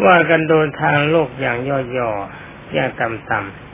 [0.04, 3.69] ว่ากันโดนทางโลกอย่างย่อๆอย่างต่ำๆ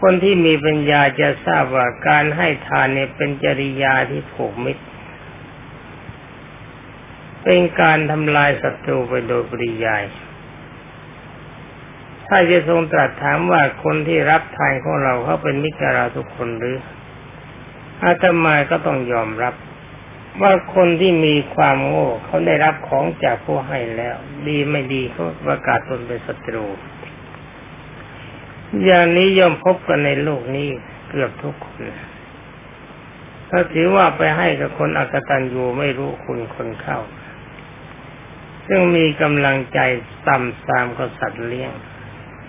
[0.00, 4.84] คนที่มีปัญญาจะทราบว่าการให้ทานเนี่ยเป็นจริยาที่ผูกมิตร
[7.44, 10.04] เป็นการทำลายศัตรูไปโดยปริยาย
[12.28, 16.76] ถ้าจะทรงตรัสถามว่าคนที่รับทานของเราเขาเป็นมิตรเราทุกคนหรือ
[18.04, 19.54] อาตมาก็ต้องยอมรับ
[20.42, 24.16] ว่าคนที่มีความโง่เขาได้รับของจากผู้ให้แล้ว
[24.48, 26.66] ดีไม่ดีเขาประกาศตนเป็นศัตรู
[28.84, 30.68] อย่างนี้ย่อมพบกันในโลกนี้
[31.10, 31.82] เกือบทุกคน
[33.50, 36.98] ถ้าถือว่าไปให้กับคนอักตันยูไม่รู้คุณคนเข้า
[38.66, 39.78] ซึ่งมีกำลังใจ
[40.28, 41.72] ต่ำตามกษัตริย์เลี้ยง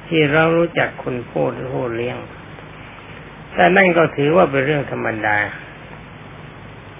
[0.07, 2.17] ที่เรารู้จักคนพูดผู้เลี้ยง
[3.53, 5.37] แต่นั่นก็ถือว่าเป็นเรื่องธรรมดา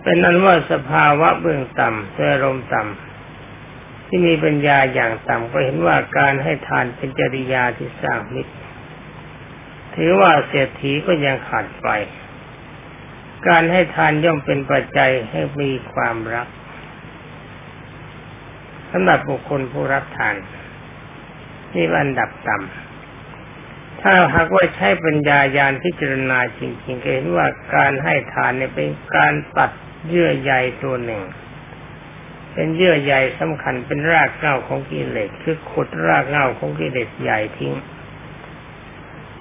[0.04, 8.54] เป็นนั้นว่าสภาวะเบื้องต่ำเอารมณ์ต่ำที่มีปัญญาอย่างต่ำก็เห็นว่าการให้ทานเป็นจริยาที่สร้างมิตร
[9.96, 11.90] ถือว่าเศรษฐีก็ยังขาดไป
[13.48, 16.48] การให้ทานย่อมเป็นปัจจัยให้มีความรัก
[18.92, 20.36] สำหรับบุคคลผู้รับทาน
[21.74, 29.72] นี่อันดับต่ำถ้าหากว่าใช้ปัญญายาณพิจารณาจริงๆก็เห็นว่าการให้ทานเนี่ยเป็นการตัด
[30.08, 31.24] เยื่อใยตัวหนึ่ง
[32.54, 37.74] เป็นเยื่อใยสำคัญเป็นรากเหง้าของกิเลสคือขุดรากเหง้าของกิเลสใหญ่ทิ้ง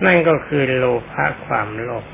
[0.04, 2.04] นั่นก็คือโลภะความโลภ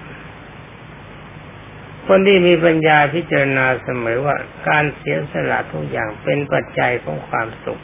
[2.06, 4.36] คนที่มีปัญญาพิจารณาเสมอว่า
[4.68, 7.82] การเสียสละทุกอย่างเป็นปัจจัยของความสุข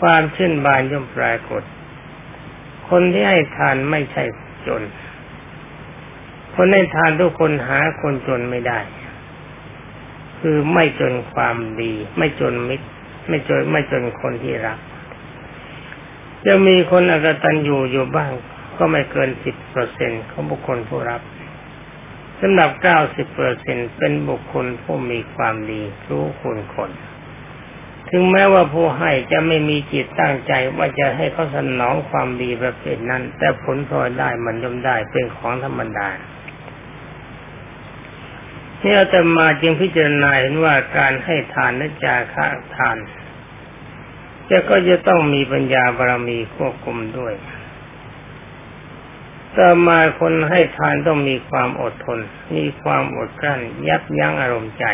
[0.00, 1.62] ความชื่นบานย่อมปรากฏ
[2.90, 4.24] คนที่ให้ทานไม่ใช่
[4.66, 4.82] จน
[6.56, 8.80] คนให้ทานทุกคนหาคนจนไม่ได้
[10.40, 12.86] คือไม่จนความดี ไม่จนมิตร
[13.28, 14.78] ไม่จนไม่จนคนที่รัก
[16.46, 18.32] จะมีคนอกตันอยู่อยู่บ้าง
[18.78, 21.22] ก็ไม่เกินสิบเปอร์เซ็นของบุคคลผู้รับ
[22.40, 26.90] สำหรับเก้าสิบเปอร์เซ็นเป็นบุคคลผู้มีความดีรู้คุณคน
[28.10, 36.08] ถึงแม้ว่าผู้ให้จะไม่มีจิตตั้งใจว่าจะให้เขาสนองความดีประเภทนั้น แต่ผลพลอยได้มันย่อมได้เป็นของธรรมดา
[38.82, 42.96] นี่อาตมาจึงพิจารณาเห็นว่าการให้ทานและจาคะทาน
[44.50, 47.34] จะก็จะต้องมีปัญญาบารมีควบคุมด้วย
[49.56, 52.18] ต่อมาคนให้ทานต้องมีความอดทน
[52.56, 54.84] มีความอดกลั้น ยับยั้งอารมณ์ใจ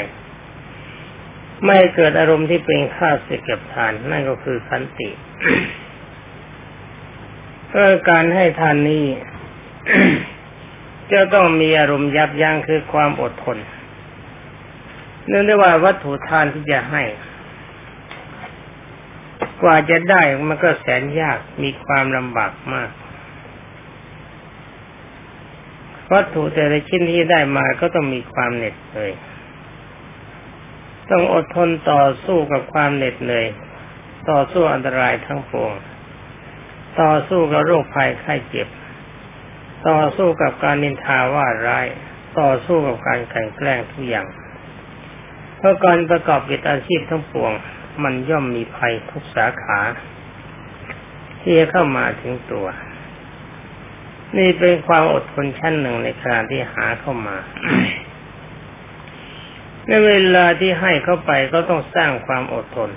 [1.64, 5.10] ไม่เกิดอารมณ์ที่เป็นข้าศึกกับทาน นั่นก็คือขันติ
[7.72, 9.04] ก็การให้ทานนี้
[11.12, 13.58] จะต้องมีอารมณ์ยับยั้งคือความอดทน
[15.28, 17.02] เนื่องด้วยว่าวัตถุทานที่จะให้
[19.62, 22.90] กว่าจะได้มันก็แสนยากมีความลำบากมาก
[26.12, 29.12] วัตถุแต่ละชิ้นที่ได้มาก็ต้องมีความเหน็ดเหนื่อย
[31.10, 33.46] ต้องอดทนต่อสู้กับความเหน็ดเหนื่อย
[34.30, 35.72] ต่อสู้อันตรายทั้งปวง
[37.00, 38.68] ต่อสู้กับโรคภัยไข้เจ็บ
[39.88, 41.86] ต่อสู้กับการนินทาว่าร้าย
[42.40, 44.26] ต่อสู้กับการแข่งแกล้งทุกอย่าง
[45.56, 47.52] เพราะการประกอบกิจอาชีพทั้งปวง
[48.02, 49.80] มันย่อมมีภัยทุกสาขา
[51.40, 52.66] ที่จะเข้ามาถึงตัว
[54.38, 57.36] นี่เป็นความอดทนชั้นหนึ่งในการที่หาเข้ามา
[59.86, 62.90] ในเวลาที่ให้เข้าไปก็ต้องสร้างความอดทน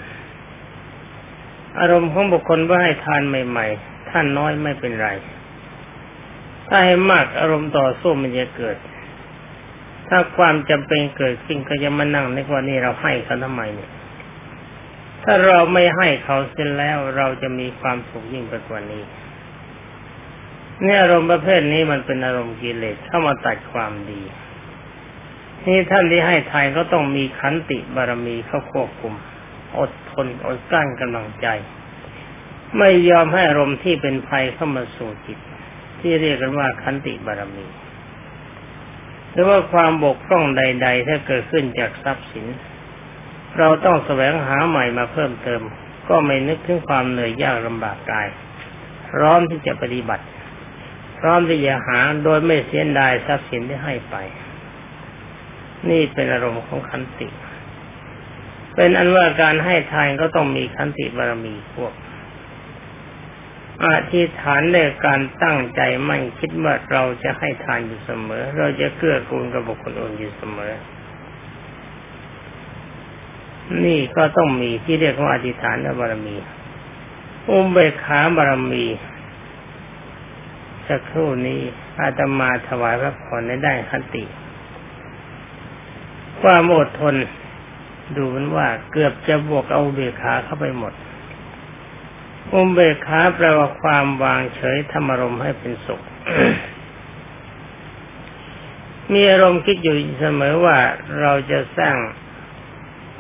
[1.80, 5.10] อารมณ์ของบุคคลว่าให้ทานใหม่ ๆ ท่านน้อยไม่เป็นไร
[6.68, 8.78] ถ้าให้มากอารมณ์ต่อสู้มันจะเกิด
[10.08, 13.91] ถ้าความจำเป็นเกิดขึ้นก็จะมานั่งในว่านี่เราให้เขาทำไมเนี่ย
[15.34, 19.03] ถ้าเราไม่ให้เขาเสร็จแล้วเราจะมีความสุขยิ่งไปกว่านี้
[20.84, 24.21] เนี่ยอารมณ์ประเภทนี้มันเป็นอารมณ์กิเลสเข้ามาตัดความดี
[25.65, 29.13] นี่ท่านที่ให้ทายก็ต้องมีขันติบารมีเข้าควบคุม
[29.79, 31.47] อดทนอดกลั้นกำลังใจ
[32.77, 35.39] ไม่ยอมให้อารมณ์ที่เป็นภัยเข้ามาสู่จิต
[35.99, 37.65] ที่เรียกกันว่าขันติบารมี
[39.32, 42.47] หรือว่าความบกพร่องใด ๆ ถ้าเกิดขึ้นจากทรัพย์สิน
[43.60, 45.62] เราต้องแสวงหาใหม่มาเพิ่มเติม
[46.10, 48.28] ก็ไม่นึกถึงความเหนื่อยยากลำบากกาย
[49.10, 50.26] พร้อมที่จะปฏิบัติ
[51.20, 54.16] พร้อมที่จะหาโดยไม่เสียดายทรัพย์สินที่ให้ไป
[55.89, 57.28] นี่เป็นอารมณ์ของขันติ
[58.76, 61.93] เป็นอันว่าการให้ทานก็ต้องมีขันติบารมีพวก
[63.86, 70.74] อธิษฐานในการตั้งใจมั่นคิดว่าเราจะให้ทานอยู่เสมอ เราจะเกื้อกูลกับบุคคลอื่นอยู่เสมอ
[73.86, 76.36] นี่ก็ต้องมีที่เรียกว่าอธิษฐานบารมี
[77.49, 78.86] อุเบกขาบารมี
[80.88, 81.59] สักครู่นี้
[81.99, 84.24] อาตมาถวายพระพรในได้คันติ
[86.41, 87.16] ความอดทน
[88.16, 90.93] ดูมันว่าเกือบจะบวกเอาเบกขาเข้าไปหมด
[92.53, 96.01] อุเบกขาแปลว่าความวางเฉยธรรมรมให้เป็นสุข
[99.14, 100.78] มีอารมณ์คิดอยู่เสมอว่า
[101.20, 101.95] เราจะสร้าง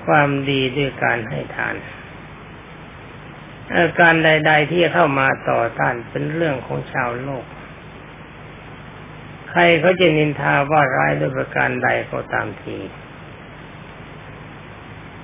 [0.05, 1.75] ความดีด้วยการให้ทาน
[3.75, 7.45] อาการใด ๆ ที่เข้ามาต่อต้านเป็นเรื่องของชาวโลก
[9.49, 12.77] ใครเขาจะนินทาว่าร้ายด้วยประการใดก็ตามที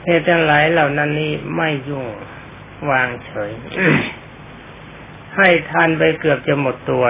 [0.04, 2.08] เหตุทั้งหลายเหล่านั้นนี้ไม่ยุ่ง
[2.90, 3.52] วางเฉย
[5.38, 7.06] ให้ทานไปเกือบจะหมดตัว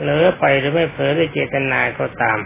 [0.00, 2.38] เหลือไปหรือไม่เผลอด้วยเจตนาก็ตาม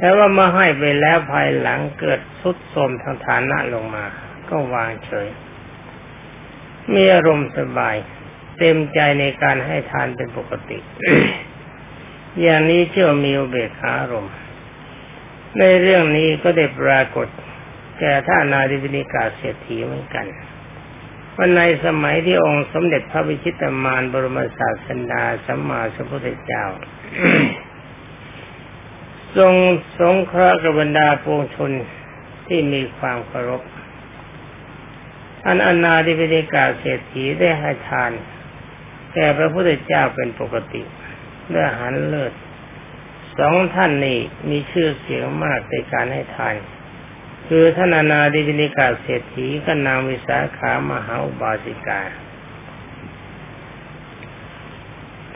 [0.00, 4.04] แต่ว่ามาให้ไปแล้วภายหลังเกิดสุดโทมทางฐานะลงมา
[4.48, 5.28] ก็วางเฉย
[6.94, 7.96] มีอารมณ์สบาย
[8.58, 10.78] เต็มใจในการให้ทานเป็นปกติ
[12.40, 14.34] อย่างนี้ชื่อว่ามีอุเบกขาอารมณ์
[15.58, 17.28] ในเรื่องนี้ก็ได้ปรากฏ
[17.98, 20.26] แก่ท่านอนาถบิณฑิกเศรษฐีเหมือนกัน
[21.36, 26.64] วันในสมัยที่องค์สมเด็จพระพิชิตมารบรมศาสดาสัมมาสัมพุทธเจ้า
[29.36, 29.54] ทรง
[29.98, 31.72] สงเคราะห์กับบรรดาปวงชน
[32.46, 33.62] ที่มีความเคารพ
[35.42, 38.12] ท่านอนาถบิณฑิกเศรษฐีได้ให้ทาน
[39.14, 40.82] แก่พระพุทธเจ้าเป็นปกติ
[41.52, 42.32] ด้วยอาหารเลิศ
[43.38, 44.18] สองท่านนี้
[44.50, 46.54] มีชื่อเสียงมากในการให้ทาน
[47.48, 52.00] คือท่านอนาดิวินิกาเศรษฐีกับนางวิสาขามหาอุบาสิกา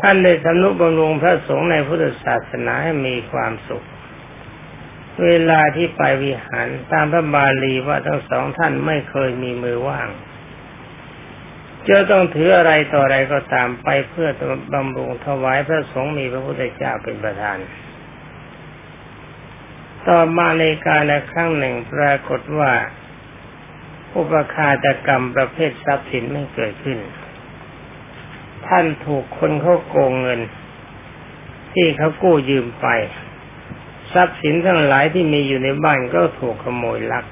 [0.01, 3.87] ท่านได้สนุบำรุงพระสงฆ์ในพุทธศาสนาให้มีความสุข
[5.25, 10.09] เวลาที่ไปวิหารตามพระบาลีว่าทั้งสองท่านไม่เคยมีมือว่าง
[11.89, 14.29] จะต้องถืออะไรต่ออะไรก็ตามไปเพื่อ
[14.73, 17.59] บำรุงถวายพระสงฆ์มีพระพุทธเจ้าเป็นประธาน
[20.09, 22.73] ต่อมาในการครั้งหนึ่งปรากฏว่า
[24.17, 26.99] อุปคาตกรรมประเภททรัพย์สินไม่เกิดขึ้น
[28.69, 30.41] ท่านถูกคนเขาโกงเงิน
[31.75, 32.87] ที่เขากู้ยืมไป
[34.13, 37.25] ทรัพย์สินทั้งหลายที่มีอยู่ในบ้านก็ถูกขโมยลัก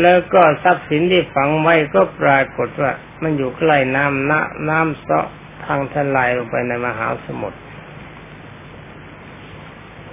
[0.00, 2.92] แล้วก็ทรัพย์สินที่ฝังไว้ก็ปรากฏว่า
[3.22, 5.26] มันอยู่ใกล้น้ำน้ำน้ำเซาะ
[5.64, 7.60] ทางทลายลงไปในมหาสมุทร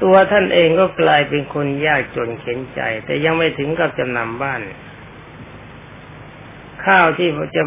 [0.03, 4.61] ตัวท่านเองก็กลายเป็นคนยากจนเข็นใจ แต่ยังไม่ถึงกับจำนำบ้าน
[6.85, 7.63] ข้าวที่จะ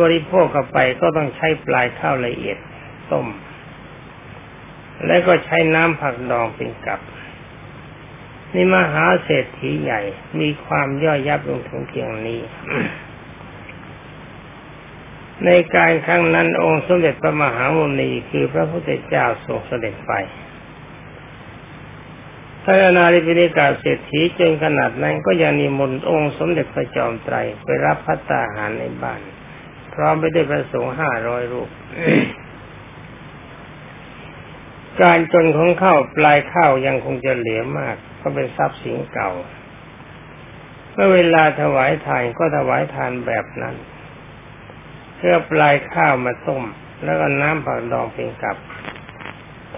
[0.00, 2.58] บริโภคเข้าไปก็ต้องใช้ปลายข้าวละเอียด
[3.10, 3.26] ต้ม
[5.06, 7.00] แล้วก็ใช้น้ำผักดองเป็นกับ
[8.54, 10.00] นี่มหาเศรษฐีใหญ่
[10.40, 12.40] มีความย่อยยับลงถึงเพียงนี้
[15.44, 20.12] ในการครั้งนั้นองค์สมเด็จพระมหามุนีคือพระพุทธเจ้าทรงเสด็จไป
[22.64, 29.20] พระนาริปิณิกาเศรษฐีจนขนาดนั้นก็ยังนิมนต์องค์สมเด็จพระจอมไตรไปรับพัตตาหารในบ้าน
[29.94, 31.70] พร้อมไปด้วยพระสงฆ์ห้าร้อยรูป
[35.02, 39.30] การจนของข้าวปลายข้าวยังคงจะเหลือมากก็เป็นทรัพย์สินเก่า
[40.92, 43.76] เมื่อเวลาถวายทานก็ถวายทานแบบนั้น
[45.16, 46.62] เพื่อปลายข้าวมาต้ม
[47.04, 48.56] แล้วก็น้ำผักดองเป็นกับ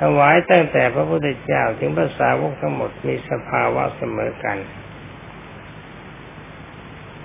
[0.01, 4.59] ถวายตั้งแต่พระพุทธเจ้าถึงภาษาวกทั้งหมดมีสภาวะเสมอกัน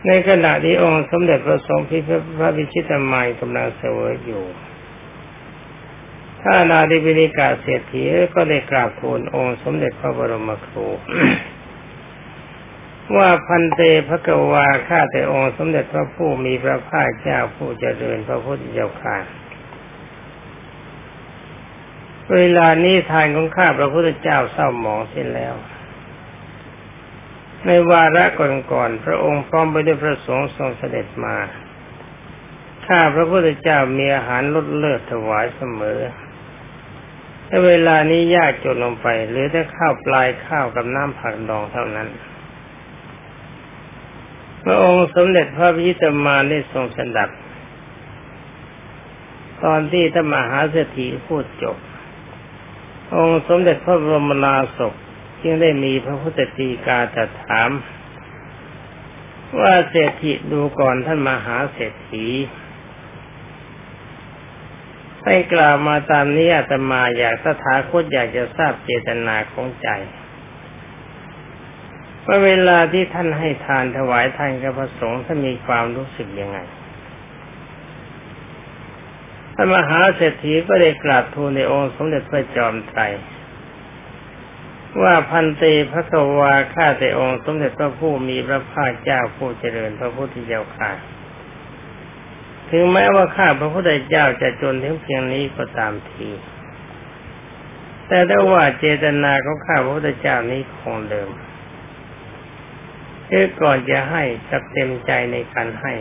[0.07, 1.97] ในขณะที่องค์สมเด็จพระสงฆ์พิ
[2.37, 4.45] พระพิชิตมายกำลังเสวยอยู่
[6.43, 8.03] ถ้านาดิบินิกาเศรษฐี
[8.35, 10.87] ก็ได้กราบทูลองค์สมเด็จพระบรมครู
[13.17, 19.17] ว่าพันเตพระกวาข้าแต่องค์สมเด็จพระผู้มีพระภาคเจ้าผู้เจริญพระพุทธเจ้าข้า
[22.33, 25.55] เวลานี้ทานของข้าพระพุทธเจ้าเศร้าหมองเสียแล้ว
[27.65, 31.35] ในวาระก่อนๆพระองค์พร้อมไปด้วยพระสงฆ์ทรงเสด็จมา
[32.87, 35.99] ข้าพระพุทธเจ้ามีอาหารลดเลิศถวายเสมอ
[37.45, 42.07] แต่เวลานี้ยากจนลงไป หรือแต่ข้าวปลายข้าวกับน้ำผักดองเท่านั้น
[44.63, 47.29] พระองค์สมเด็จพระพิจิตรมาได้ทรงสดับ
[49.63, 51.77] ตอนที่ธรรมหาเศรษฐีพูดจบ
[53.15, 54.93] องค์สมเด็จพระบรมนาศก
[55.41, 57.69] จึงได้มีพระพุทธตีกาตรัสถาม
[59.59, 62.27] ว่าเศรษฐีดูก่อนท่านมหาเศรษฐี
[65.25, 69.89] ให้กล่าวมาตามนี้อาตมาอยากสถาคตอยากจะทราบเจตนาของใจ
[72.25, 76.57] ว่าเวลาที่ท่านให้ทานถวายทานกับพระสงฆ์ท่านมีความรู้สึกยังไง
[79.53, 83.01] พระมหาเศรษฐีก็ได้กราบทูลในองค์สมเด็จพระจอมไตร
[85.01, 90.91] ว่าพันเตพระกวาข้าแต่องค์สมเด็จพระผู้มีพระภาคเจ้าผู้เจริญพระพุทธเจ้าค่ะ
[92.69, 96.29] ถึงแม้ว่าข้าพระพุทธเจ้าจะจนถึงเพียงนี้ก็ตามที
[98.07, 101.29] แต่ได้ว่าเจตนาของข้าพระพุทธเจ้านี้คงเดิม
[103.29, 105.93] คือก่อนจะให้จะเต็มใจในการให้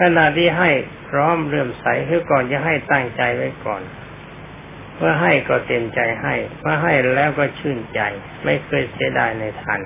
[0.00, 0.70] ขณะที่ให้
[1.08, 3.82] พร้อมเริ่มใสคือก่อนจะให้ตั้งใจไว้ก่อน
[4.96, 8.00] เมื่อให้ก็เต็มใจให้เมื่อให้แล้วก็ชื่นใจ
[8.44, 9.80] ไม่เคยเสียดายในทาน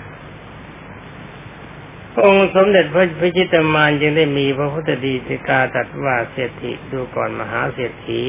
[2.21, 8.23] องค์สมเด็จพระพิจิตมานจึงได้มีพระพุทธดีสิกาตัดว่าเศรษฐีดูก่อนมหาเศรษฐี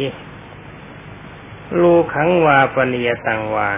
[1.79, 3.69] ลูขังวาปณียตังวา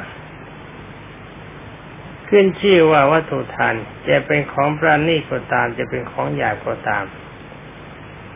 [2.30, 3.76] ขึ้นชื่อว่าวัตถุทาน
[4.10, 7.06] จะเป็นของประณีตก็ตาม จะเป็นของหยาบก็ตาม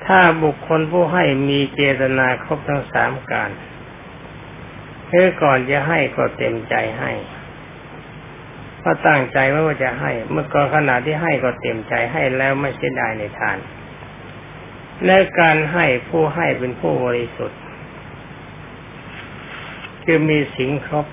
[0.06, 3.52] ถ้าบุคคลผู้ให้มีเจตนาครบทั้งสามการ
[5.10, 7.12] คือก่อนจะให้ก็เต็มใจให้
[8.84, 13.58] ก็ตั้งใจว่าจะให้ เมื่อก่อนขณะที่ให้ก็เต็มใจให้แล้วไม่เสียดายในทาน
[15.06, 17.60] และการให้ผู้ให้เป็นผู้บริสุทธิ์
[20.04, 21.06] คือมีสิ่งครบ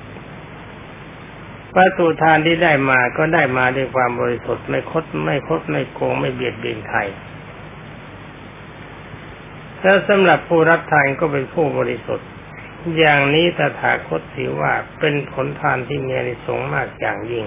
[1.76, 7.00] วัตถุทานที่ได้มาก็ได้มาด้วยความบริสุทธิ์ไม่คดไม่คดไม่โกงไม่เบียดเบียนใคร
[9.84, 12.28] แล้วสำหรับผู้รับทานก็เป็นผู้บริสุทธิ์
[12.98, 17.46] อย่างนี้ตถาคตถือว่าเป็นผลทานที่มีอนิสงส์มากอย่างยิ่ง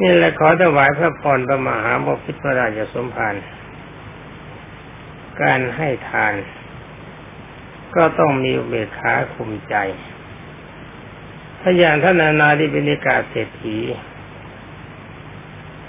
[0.00, 3.34] นี่แหละขอถวายพระพรพระมหาบพิตรราชสมภาร
[5.42, 6.34] การให้ทาน
[7.96, 9.74] ก็ต้องมีเบขาคุมใจ
[11.60, 13.78] ถ้าอย่างท่านนานาธิบินิกาเศรษฐี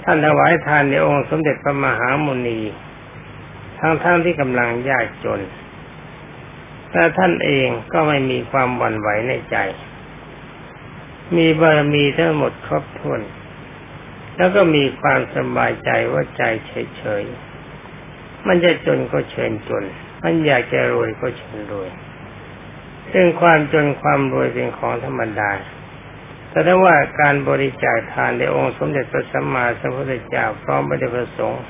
[0.02, 2.60] ท่านถวายทานในองค์สมเด็จพระมหามุนี
[3.80, 5.40] ทั้งๆทที่กำลังยากจน
[6.90, 9.56] แต่ท่านเองก็ไม่มีความหวั่นไหวในใจ
[11.36, 13.20] มีบารมีทั้งหมดครบถ้วน
[14.36, 19.84] แล้วก็มีความสบายใจว่าใจเฉยๆ มันจะจนก็เชิญจน
[20.22, 21.90] มันอยากจะรวยก็เชิญรวย
[23.12, 25.50] ซึ่งความจนความรวยเป็นของธรรมดา
[26.50, 31.62] แต่ถ้าว่าการบริจาคทานในองค์สมเด็จพระสัมมาสัมพุทธเจ้าพร้อมพระเดชพระสงฆ์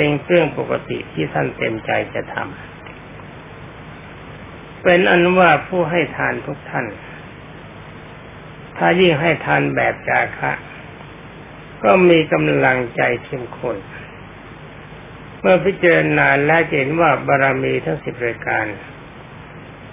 [0.00, 6.86] เป็นเรื่องปกติที่ท่านเต็มใจจะทำเป็นอนุว่าผู้ให้ทานทุกท่าน
[8.76, 10.52] ถ้ายิ่งให้ทานแบบจาคะ
[11.84, 13.76] ก็มีกำลังใจเข้มข้น
[15.40, 18.66] เมื่อพิจารณาและเห็นว่าบารมีทั้งสิบรายการ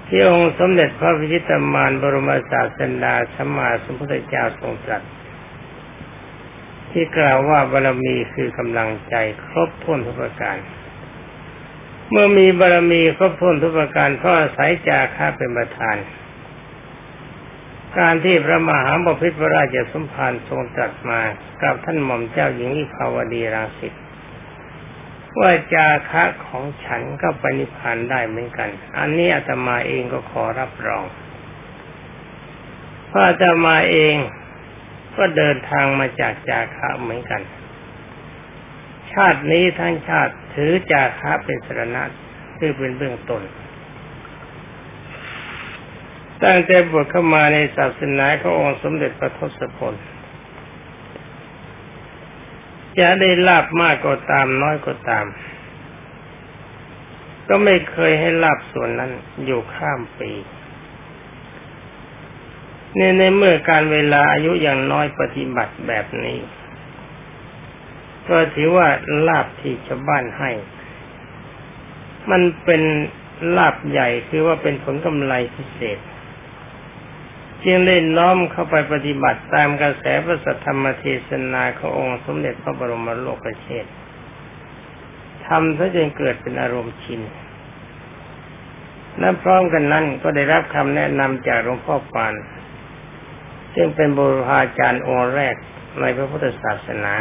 [0.07, 5.03] ที่องค์สมเด็จพระพิชิตมารบรมศาสดาสัมมาสัมพุทธเจ้าทรงตรัส
[6.97, 9.15] ที่กล่าวว่าบารมีคือกำลังใจ
[9.45, 10.57] ครบถ้วนทุกประการ
[12.09, 15.97] เมื่อมีบารมีครบถ้วนทุกประการก็อาศัยจาค่าเป็นประธาน
[17.97, 21.21] การที่พระมหาบพิตรพระราชสมภารทรงตรัสมา
[21.63, 23.93] กับท่านหม่อมเจ้าหญิงอิภาวดีรังสิต
[25.39, 31.05] ว่าจาคะของฉันก็ปณิพานได้เหมือนกัน อันนี้อาตมาเองก็ขอรับรอง
[33.09, 34.15] พระอาตมาเอง
[35.17, 37.41] ก็เดินทางมาจากจาคะเหมือนกัน
[39.13, 42.03] ชาตินี้ทั้งชาติถือจาคะเป็นสรณะ
[42.57, 43.43] คือเป็นเบื้องต้น
[46.43, 49.93] ตั้งแต่บวชเข้ามาในศาสนาขององค์สมเด็จพระทศพล
[52.99, 55.25] จะได้ลาบมากก็ตามน้อยก็ตาม
[57.47, 59.11] ก็ไม่เคยให้ลาบส่วนนั้น
[59.45, 60.31] อยู่ข้ามปี
[62.97, 66.39] ในในเมื่อการเวลาอายุอย่างน้อยปฏิบัติแบบนี้
[68.29, 68.87] ก็ถือว่า
[69.27, 70.51] ลาบที่ชาวบ้านให้
[72.31, 72.81] มันเป็น
[73.57, 75.99] ลาบใหญ่คือว่าเป็นผลกำไรพิเศษ
[77.63, 83.85] จึงได้น้อมเข้าไปปฏิบัติตามกระแสพระสัทธรรมเทศนาขององค์สมเด็จพระบรมโลกเชษ
[85.47, 87.21] ทำซะจนเกิดเป็นอารมณ์ชิน
[89.19, 92.33] และพร้อมกันนั้นก็ได้รับคำแนะนำจากหลวงพ่อปาน
[93.75, 95.55] ซึ่งเป็นบุรพาจารย์องค์แรก
[95.99, 97.13] ในพระพุทธศาสนา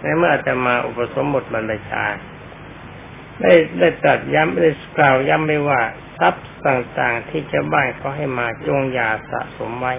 [0.00, 2.04] ในเมื่อจะมาอุปสมบทบรรพชา
[3.40, 5.80] ได้ได้ตรัสย้ำได้กล่าวย้ำไม่ว่า
[6.18, 9.94] ทรัพย์ต่างๆที่ชาวบ้านเขาให้มาจงอย่าสะสมไว้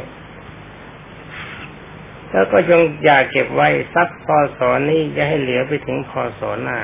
[2.31, 6.79] แล้วก็จงอย่าเก็บไว้ทรัพย์พอสอนี้จะให้เหลือไปถึงพอสอหน้า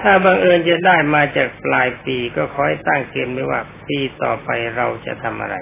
[0.00, 5.56] ถ้าบังเอิญจะได้มาจากปลายปีก็ขอให้ตั้งเกณฑ์ไว้ว่า ปีต่อไปเราจะทำอะไร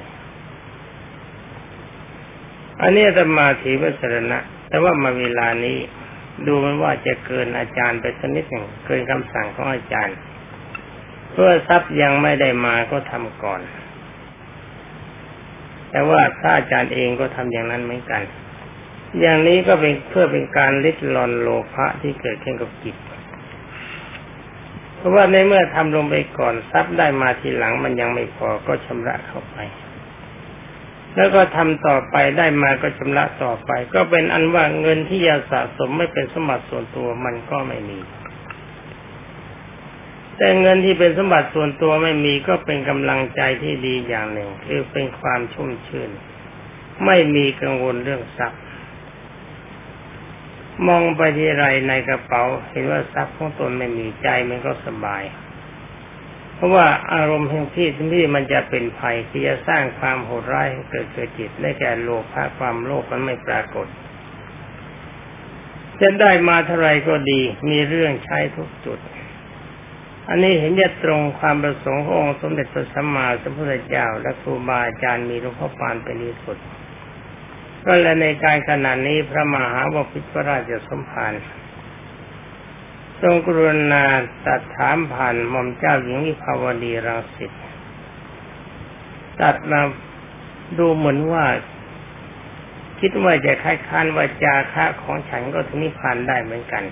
[2.82, 5.78] อันนี้จะมาถือว่าสรณะ แต่ว่ามาเวลานี้
[6.46, 10.16] ดูมันว่าจะเกินอาจารย์ไปสักนิดหนึ่งเกินคำสั่งของอาจารย์
[11.30, 13.60] เพื่อทรัพย์ยังไม่ได้มาก็ทำก่อน
[15.90, 18.22] แต่ว่าถ้าอาจารย์เองก็ทำอย่างนั้นเหมือนกัน
[19.20, 22.96] อย่างนี้ก็เป็นเพื่อเป็นการลิดรอนโลภะที่เกิดขึ้นกับจิต
[24.96, 29.58] เพราะว่าในเมื่อทำลงไปก่อนทรัพย์ได้มาทีหลังมันยังไม่พอก็ชำระเข้าไป
[31.16, 38.00] แล้วก็ทำต่อไปได้มาก็ชำระต่อไป ก็เป็นอันว่าเงินที่ยาสะสมไม่เป็นสมบัติส่วนตัวมันก็ไม่มี
[40.36, 46.10] แต่เงินที่เป็นสมบัติส่วนตัวไม่มีก็เป็นกำลังใจที่ดีอย่างหนึ่ง คือเป็นความชุ่มชื่น
[47.06, 48.60] ไม่มีกังวลเรื่องทรัพย์
[50.86, 55.22] มองไปที่ไรในกระเป๋า เห็นว่าทรัพย์ของตนไม่มีใจมันก็สบาย
[56.60, 63.86] เพราะว่าอารมณ์แห่งที่ที่มันจะเป็นภัยที่จะสร้างความโหดร้ายเกิดเกิดจิตได้แก่โลภะความโลภมันไม่ปรากฏ
[66.00, 68.98] จะได้มาเท่าไรก็ดี มีเรื่องใช้ทุกจุด
[70.28, 76.58] อันนี้เห็นจะตรงความประสงค์ขององค์สมเด็จพระสัมมาสัมพุทธเจ้า และครูบาอาจารย์มีหลวงพ่อปานเป็นที่สุด
[77.84, 81.32] ก็และในการขณะนี้พระมหาวพิตรราชสมภาร
[83.22, 84.04] ทรงกรุณา
[84.46, 87.52] ตัดถามผ่านหม่อมเจ้าหญิงวิภาวดีรังสิต
[89.42, 89.80] ตัดมา
[90.78, 91.46] ดูเหมือนว่า
[93.00, 96.84] คิดว่าจะค้ค้านว่าจาคะของฉันก็ถึงนิพพานได้เหมือนกัน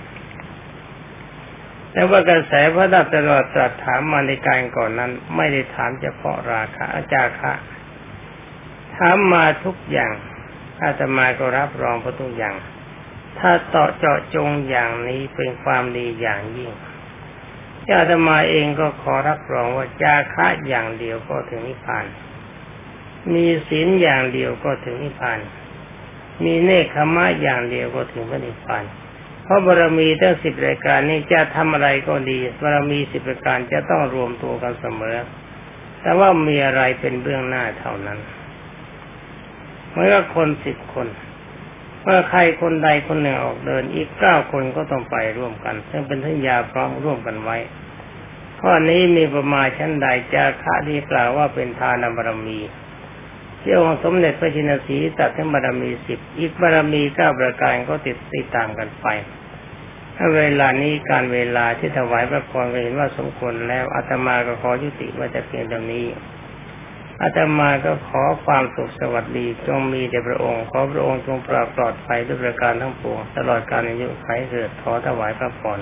[1.92, 7.52] แต่ว่ากระแสพระดับตลอดตรัสถามมาในการก่อนนั้น ไม่ได้ถามเฉพาะราคะอาจาคะ
[8.96, 10.12] ถามมาทุกอย่าง
[10.82, 12.54] อาตมาก็รับรองพระทุกอย่าง
[13.38, 16.72] ถ้าต่อเจาะจงอย่างนี้เป็นความดีอย่างยิ่ง
[17.90, 22.04] อาตมาเองก็ขอรับรองว่าจาคะอย่างเดียวก็ถึงนิพพาน
[23.34, 25.38] มีศีลอย่างเดียวก็ถึงนิพพาน
[26.44, 28.84] มีเนคขมะอย่างเดียวก็ถึงพระนิพพาน
[29.44, 35.18] เพราะบารมีทั้งสิบรายการนี้จะทำอะไรก็ดีบารมีสิบรายการจะต้องรวมตัวกันเสมอ
[36.00, 38.18] แต่ว่ามีอะไรเป็นเบื้องหน้าเท่านั้น
[39.92, 41.06] เมื่อคนสิบคน
[42.10, 47.56] มื่อใครคนใดคนหนึ่งออกเดิน อีกเก้าคนก็ต้องไปร่วมกัน ซึ่งเป็นทัญญาพร้อมร่วมกันไว้
[48.60, 52.58] ข้อนี้มีประมาณชั้นใดจาคะที่กล่าวว่าเป็นทานบารมี
[53.58, 59.06] เที่องสมเด็จพระชินสีตัดทั้งบารมีสิบอีกบารมีเก้าประการก็ติดติดตามกันไป
[60.16, 66.04] ถ้าเวลานี้การเวลาที่ถวายพระพรก็เห็นว่าสมควรแล้วอาตมาก็ขอยุติว่าจะเพียงเท่านี้
[67.22, 75.78] อาตมาก็ขอความสุขสวัสดีจงมีแด่พระองค์ขอพระองค์จงปลอดปลอดภัยด้วยประการทั้งปวงตลอดกาลอายุไขเกิดขอถวายพระพร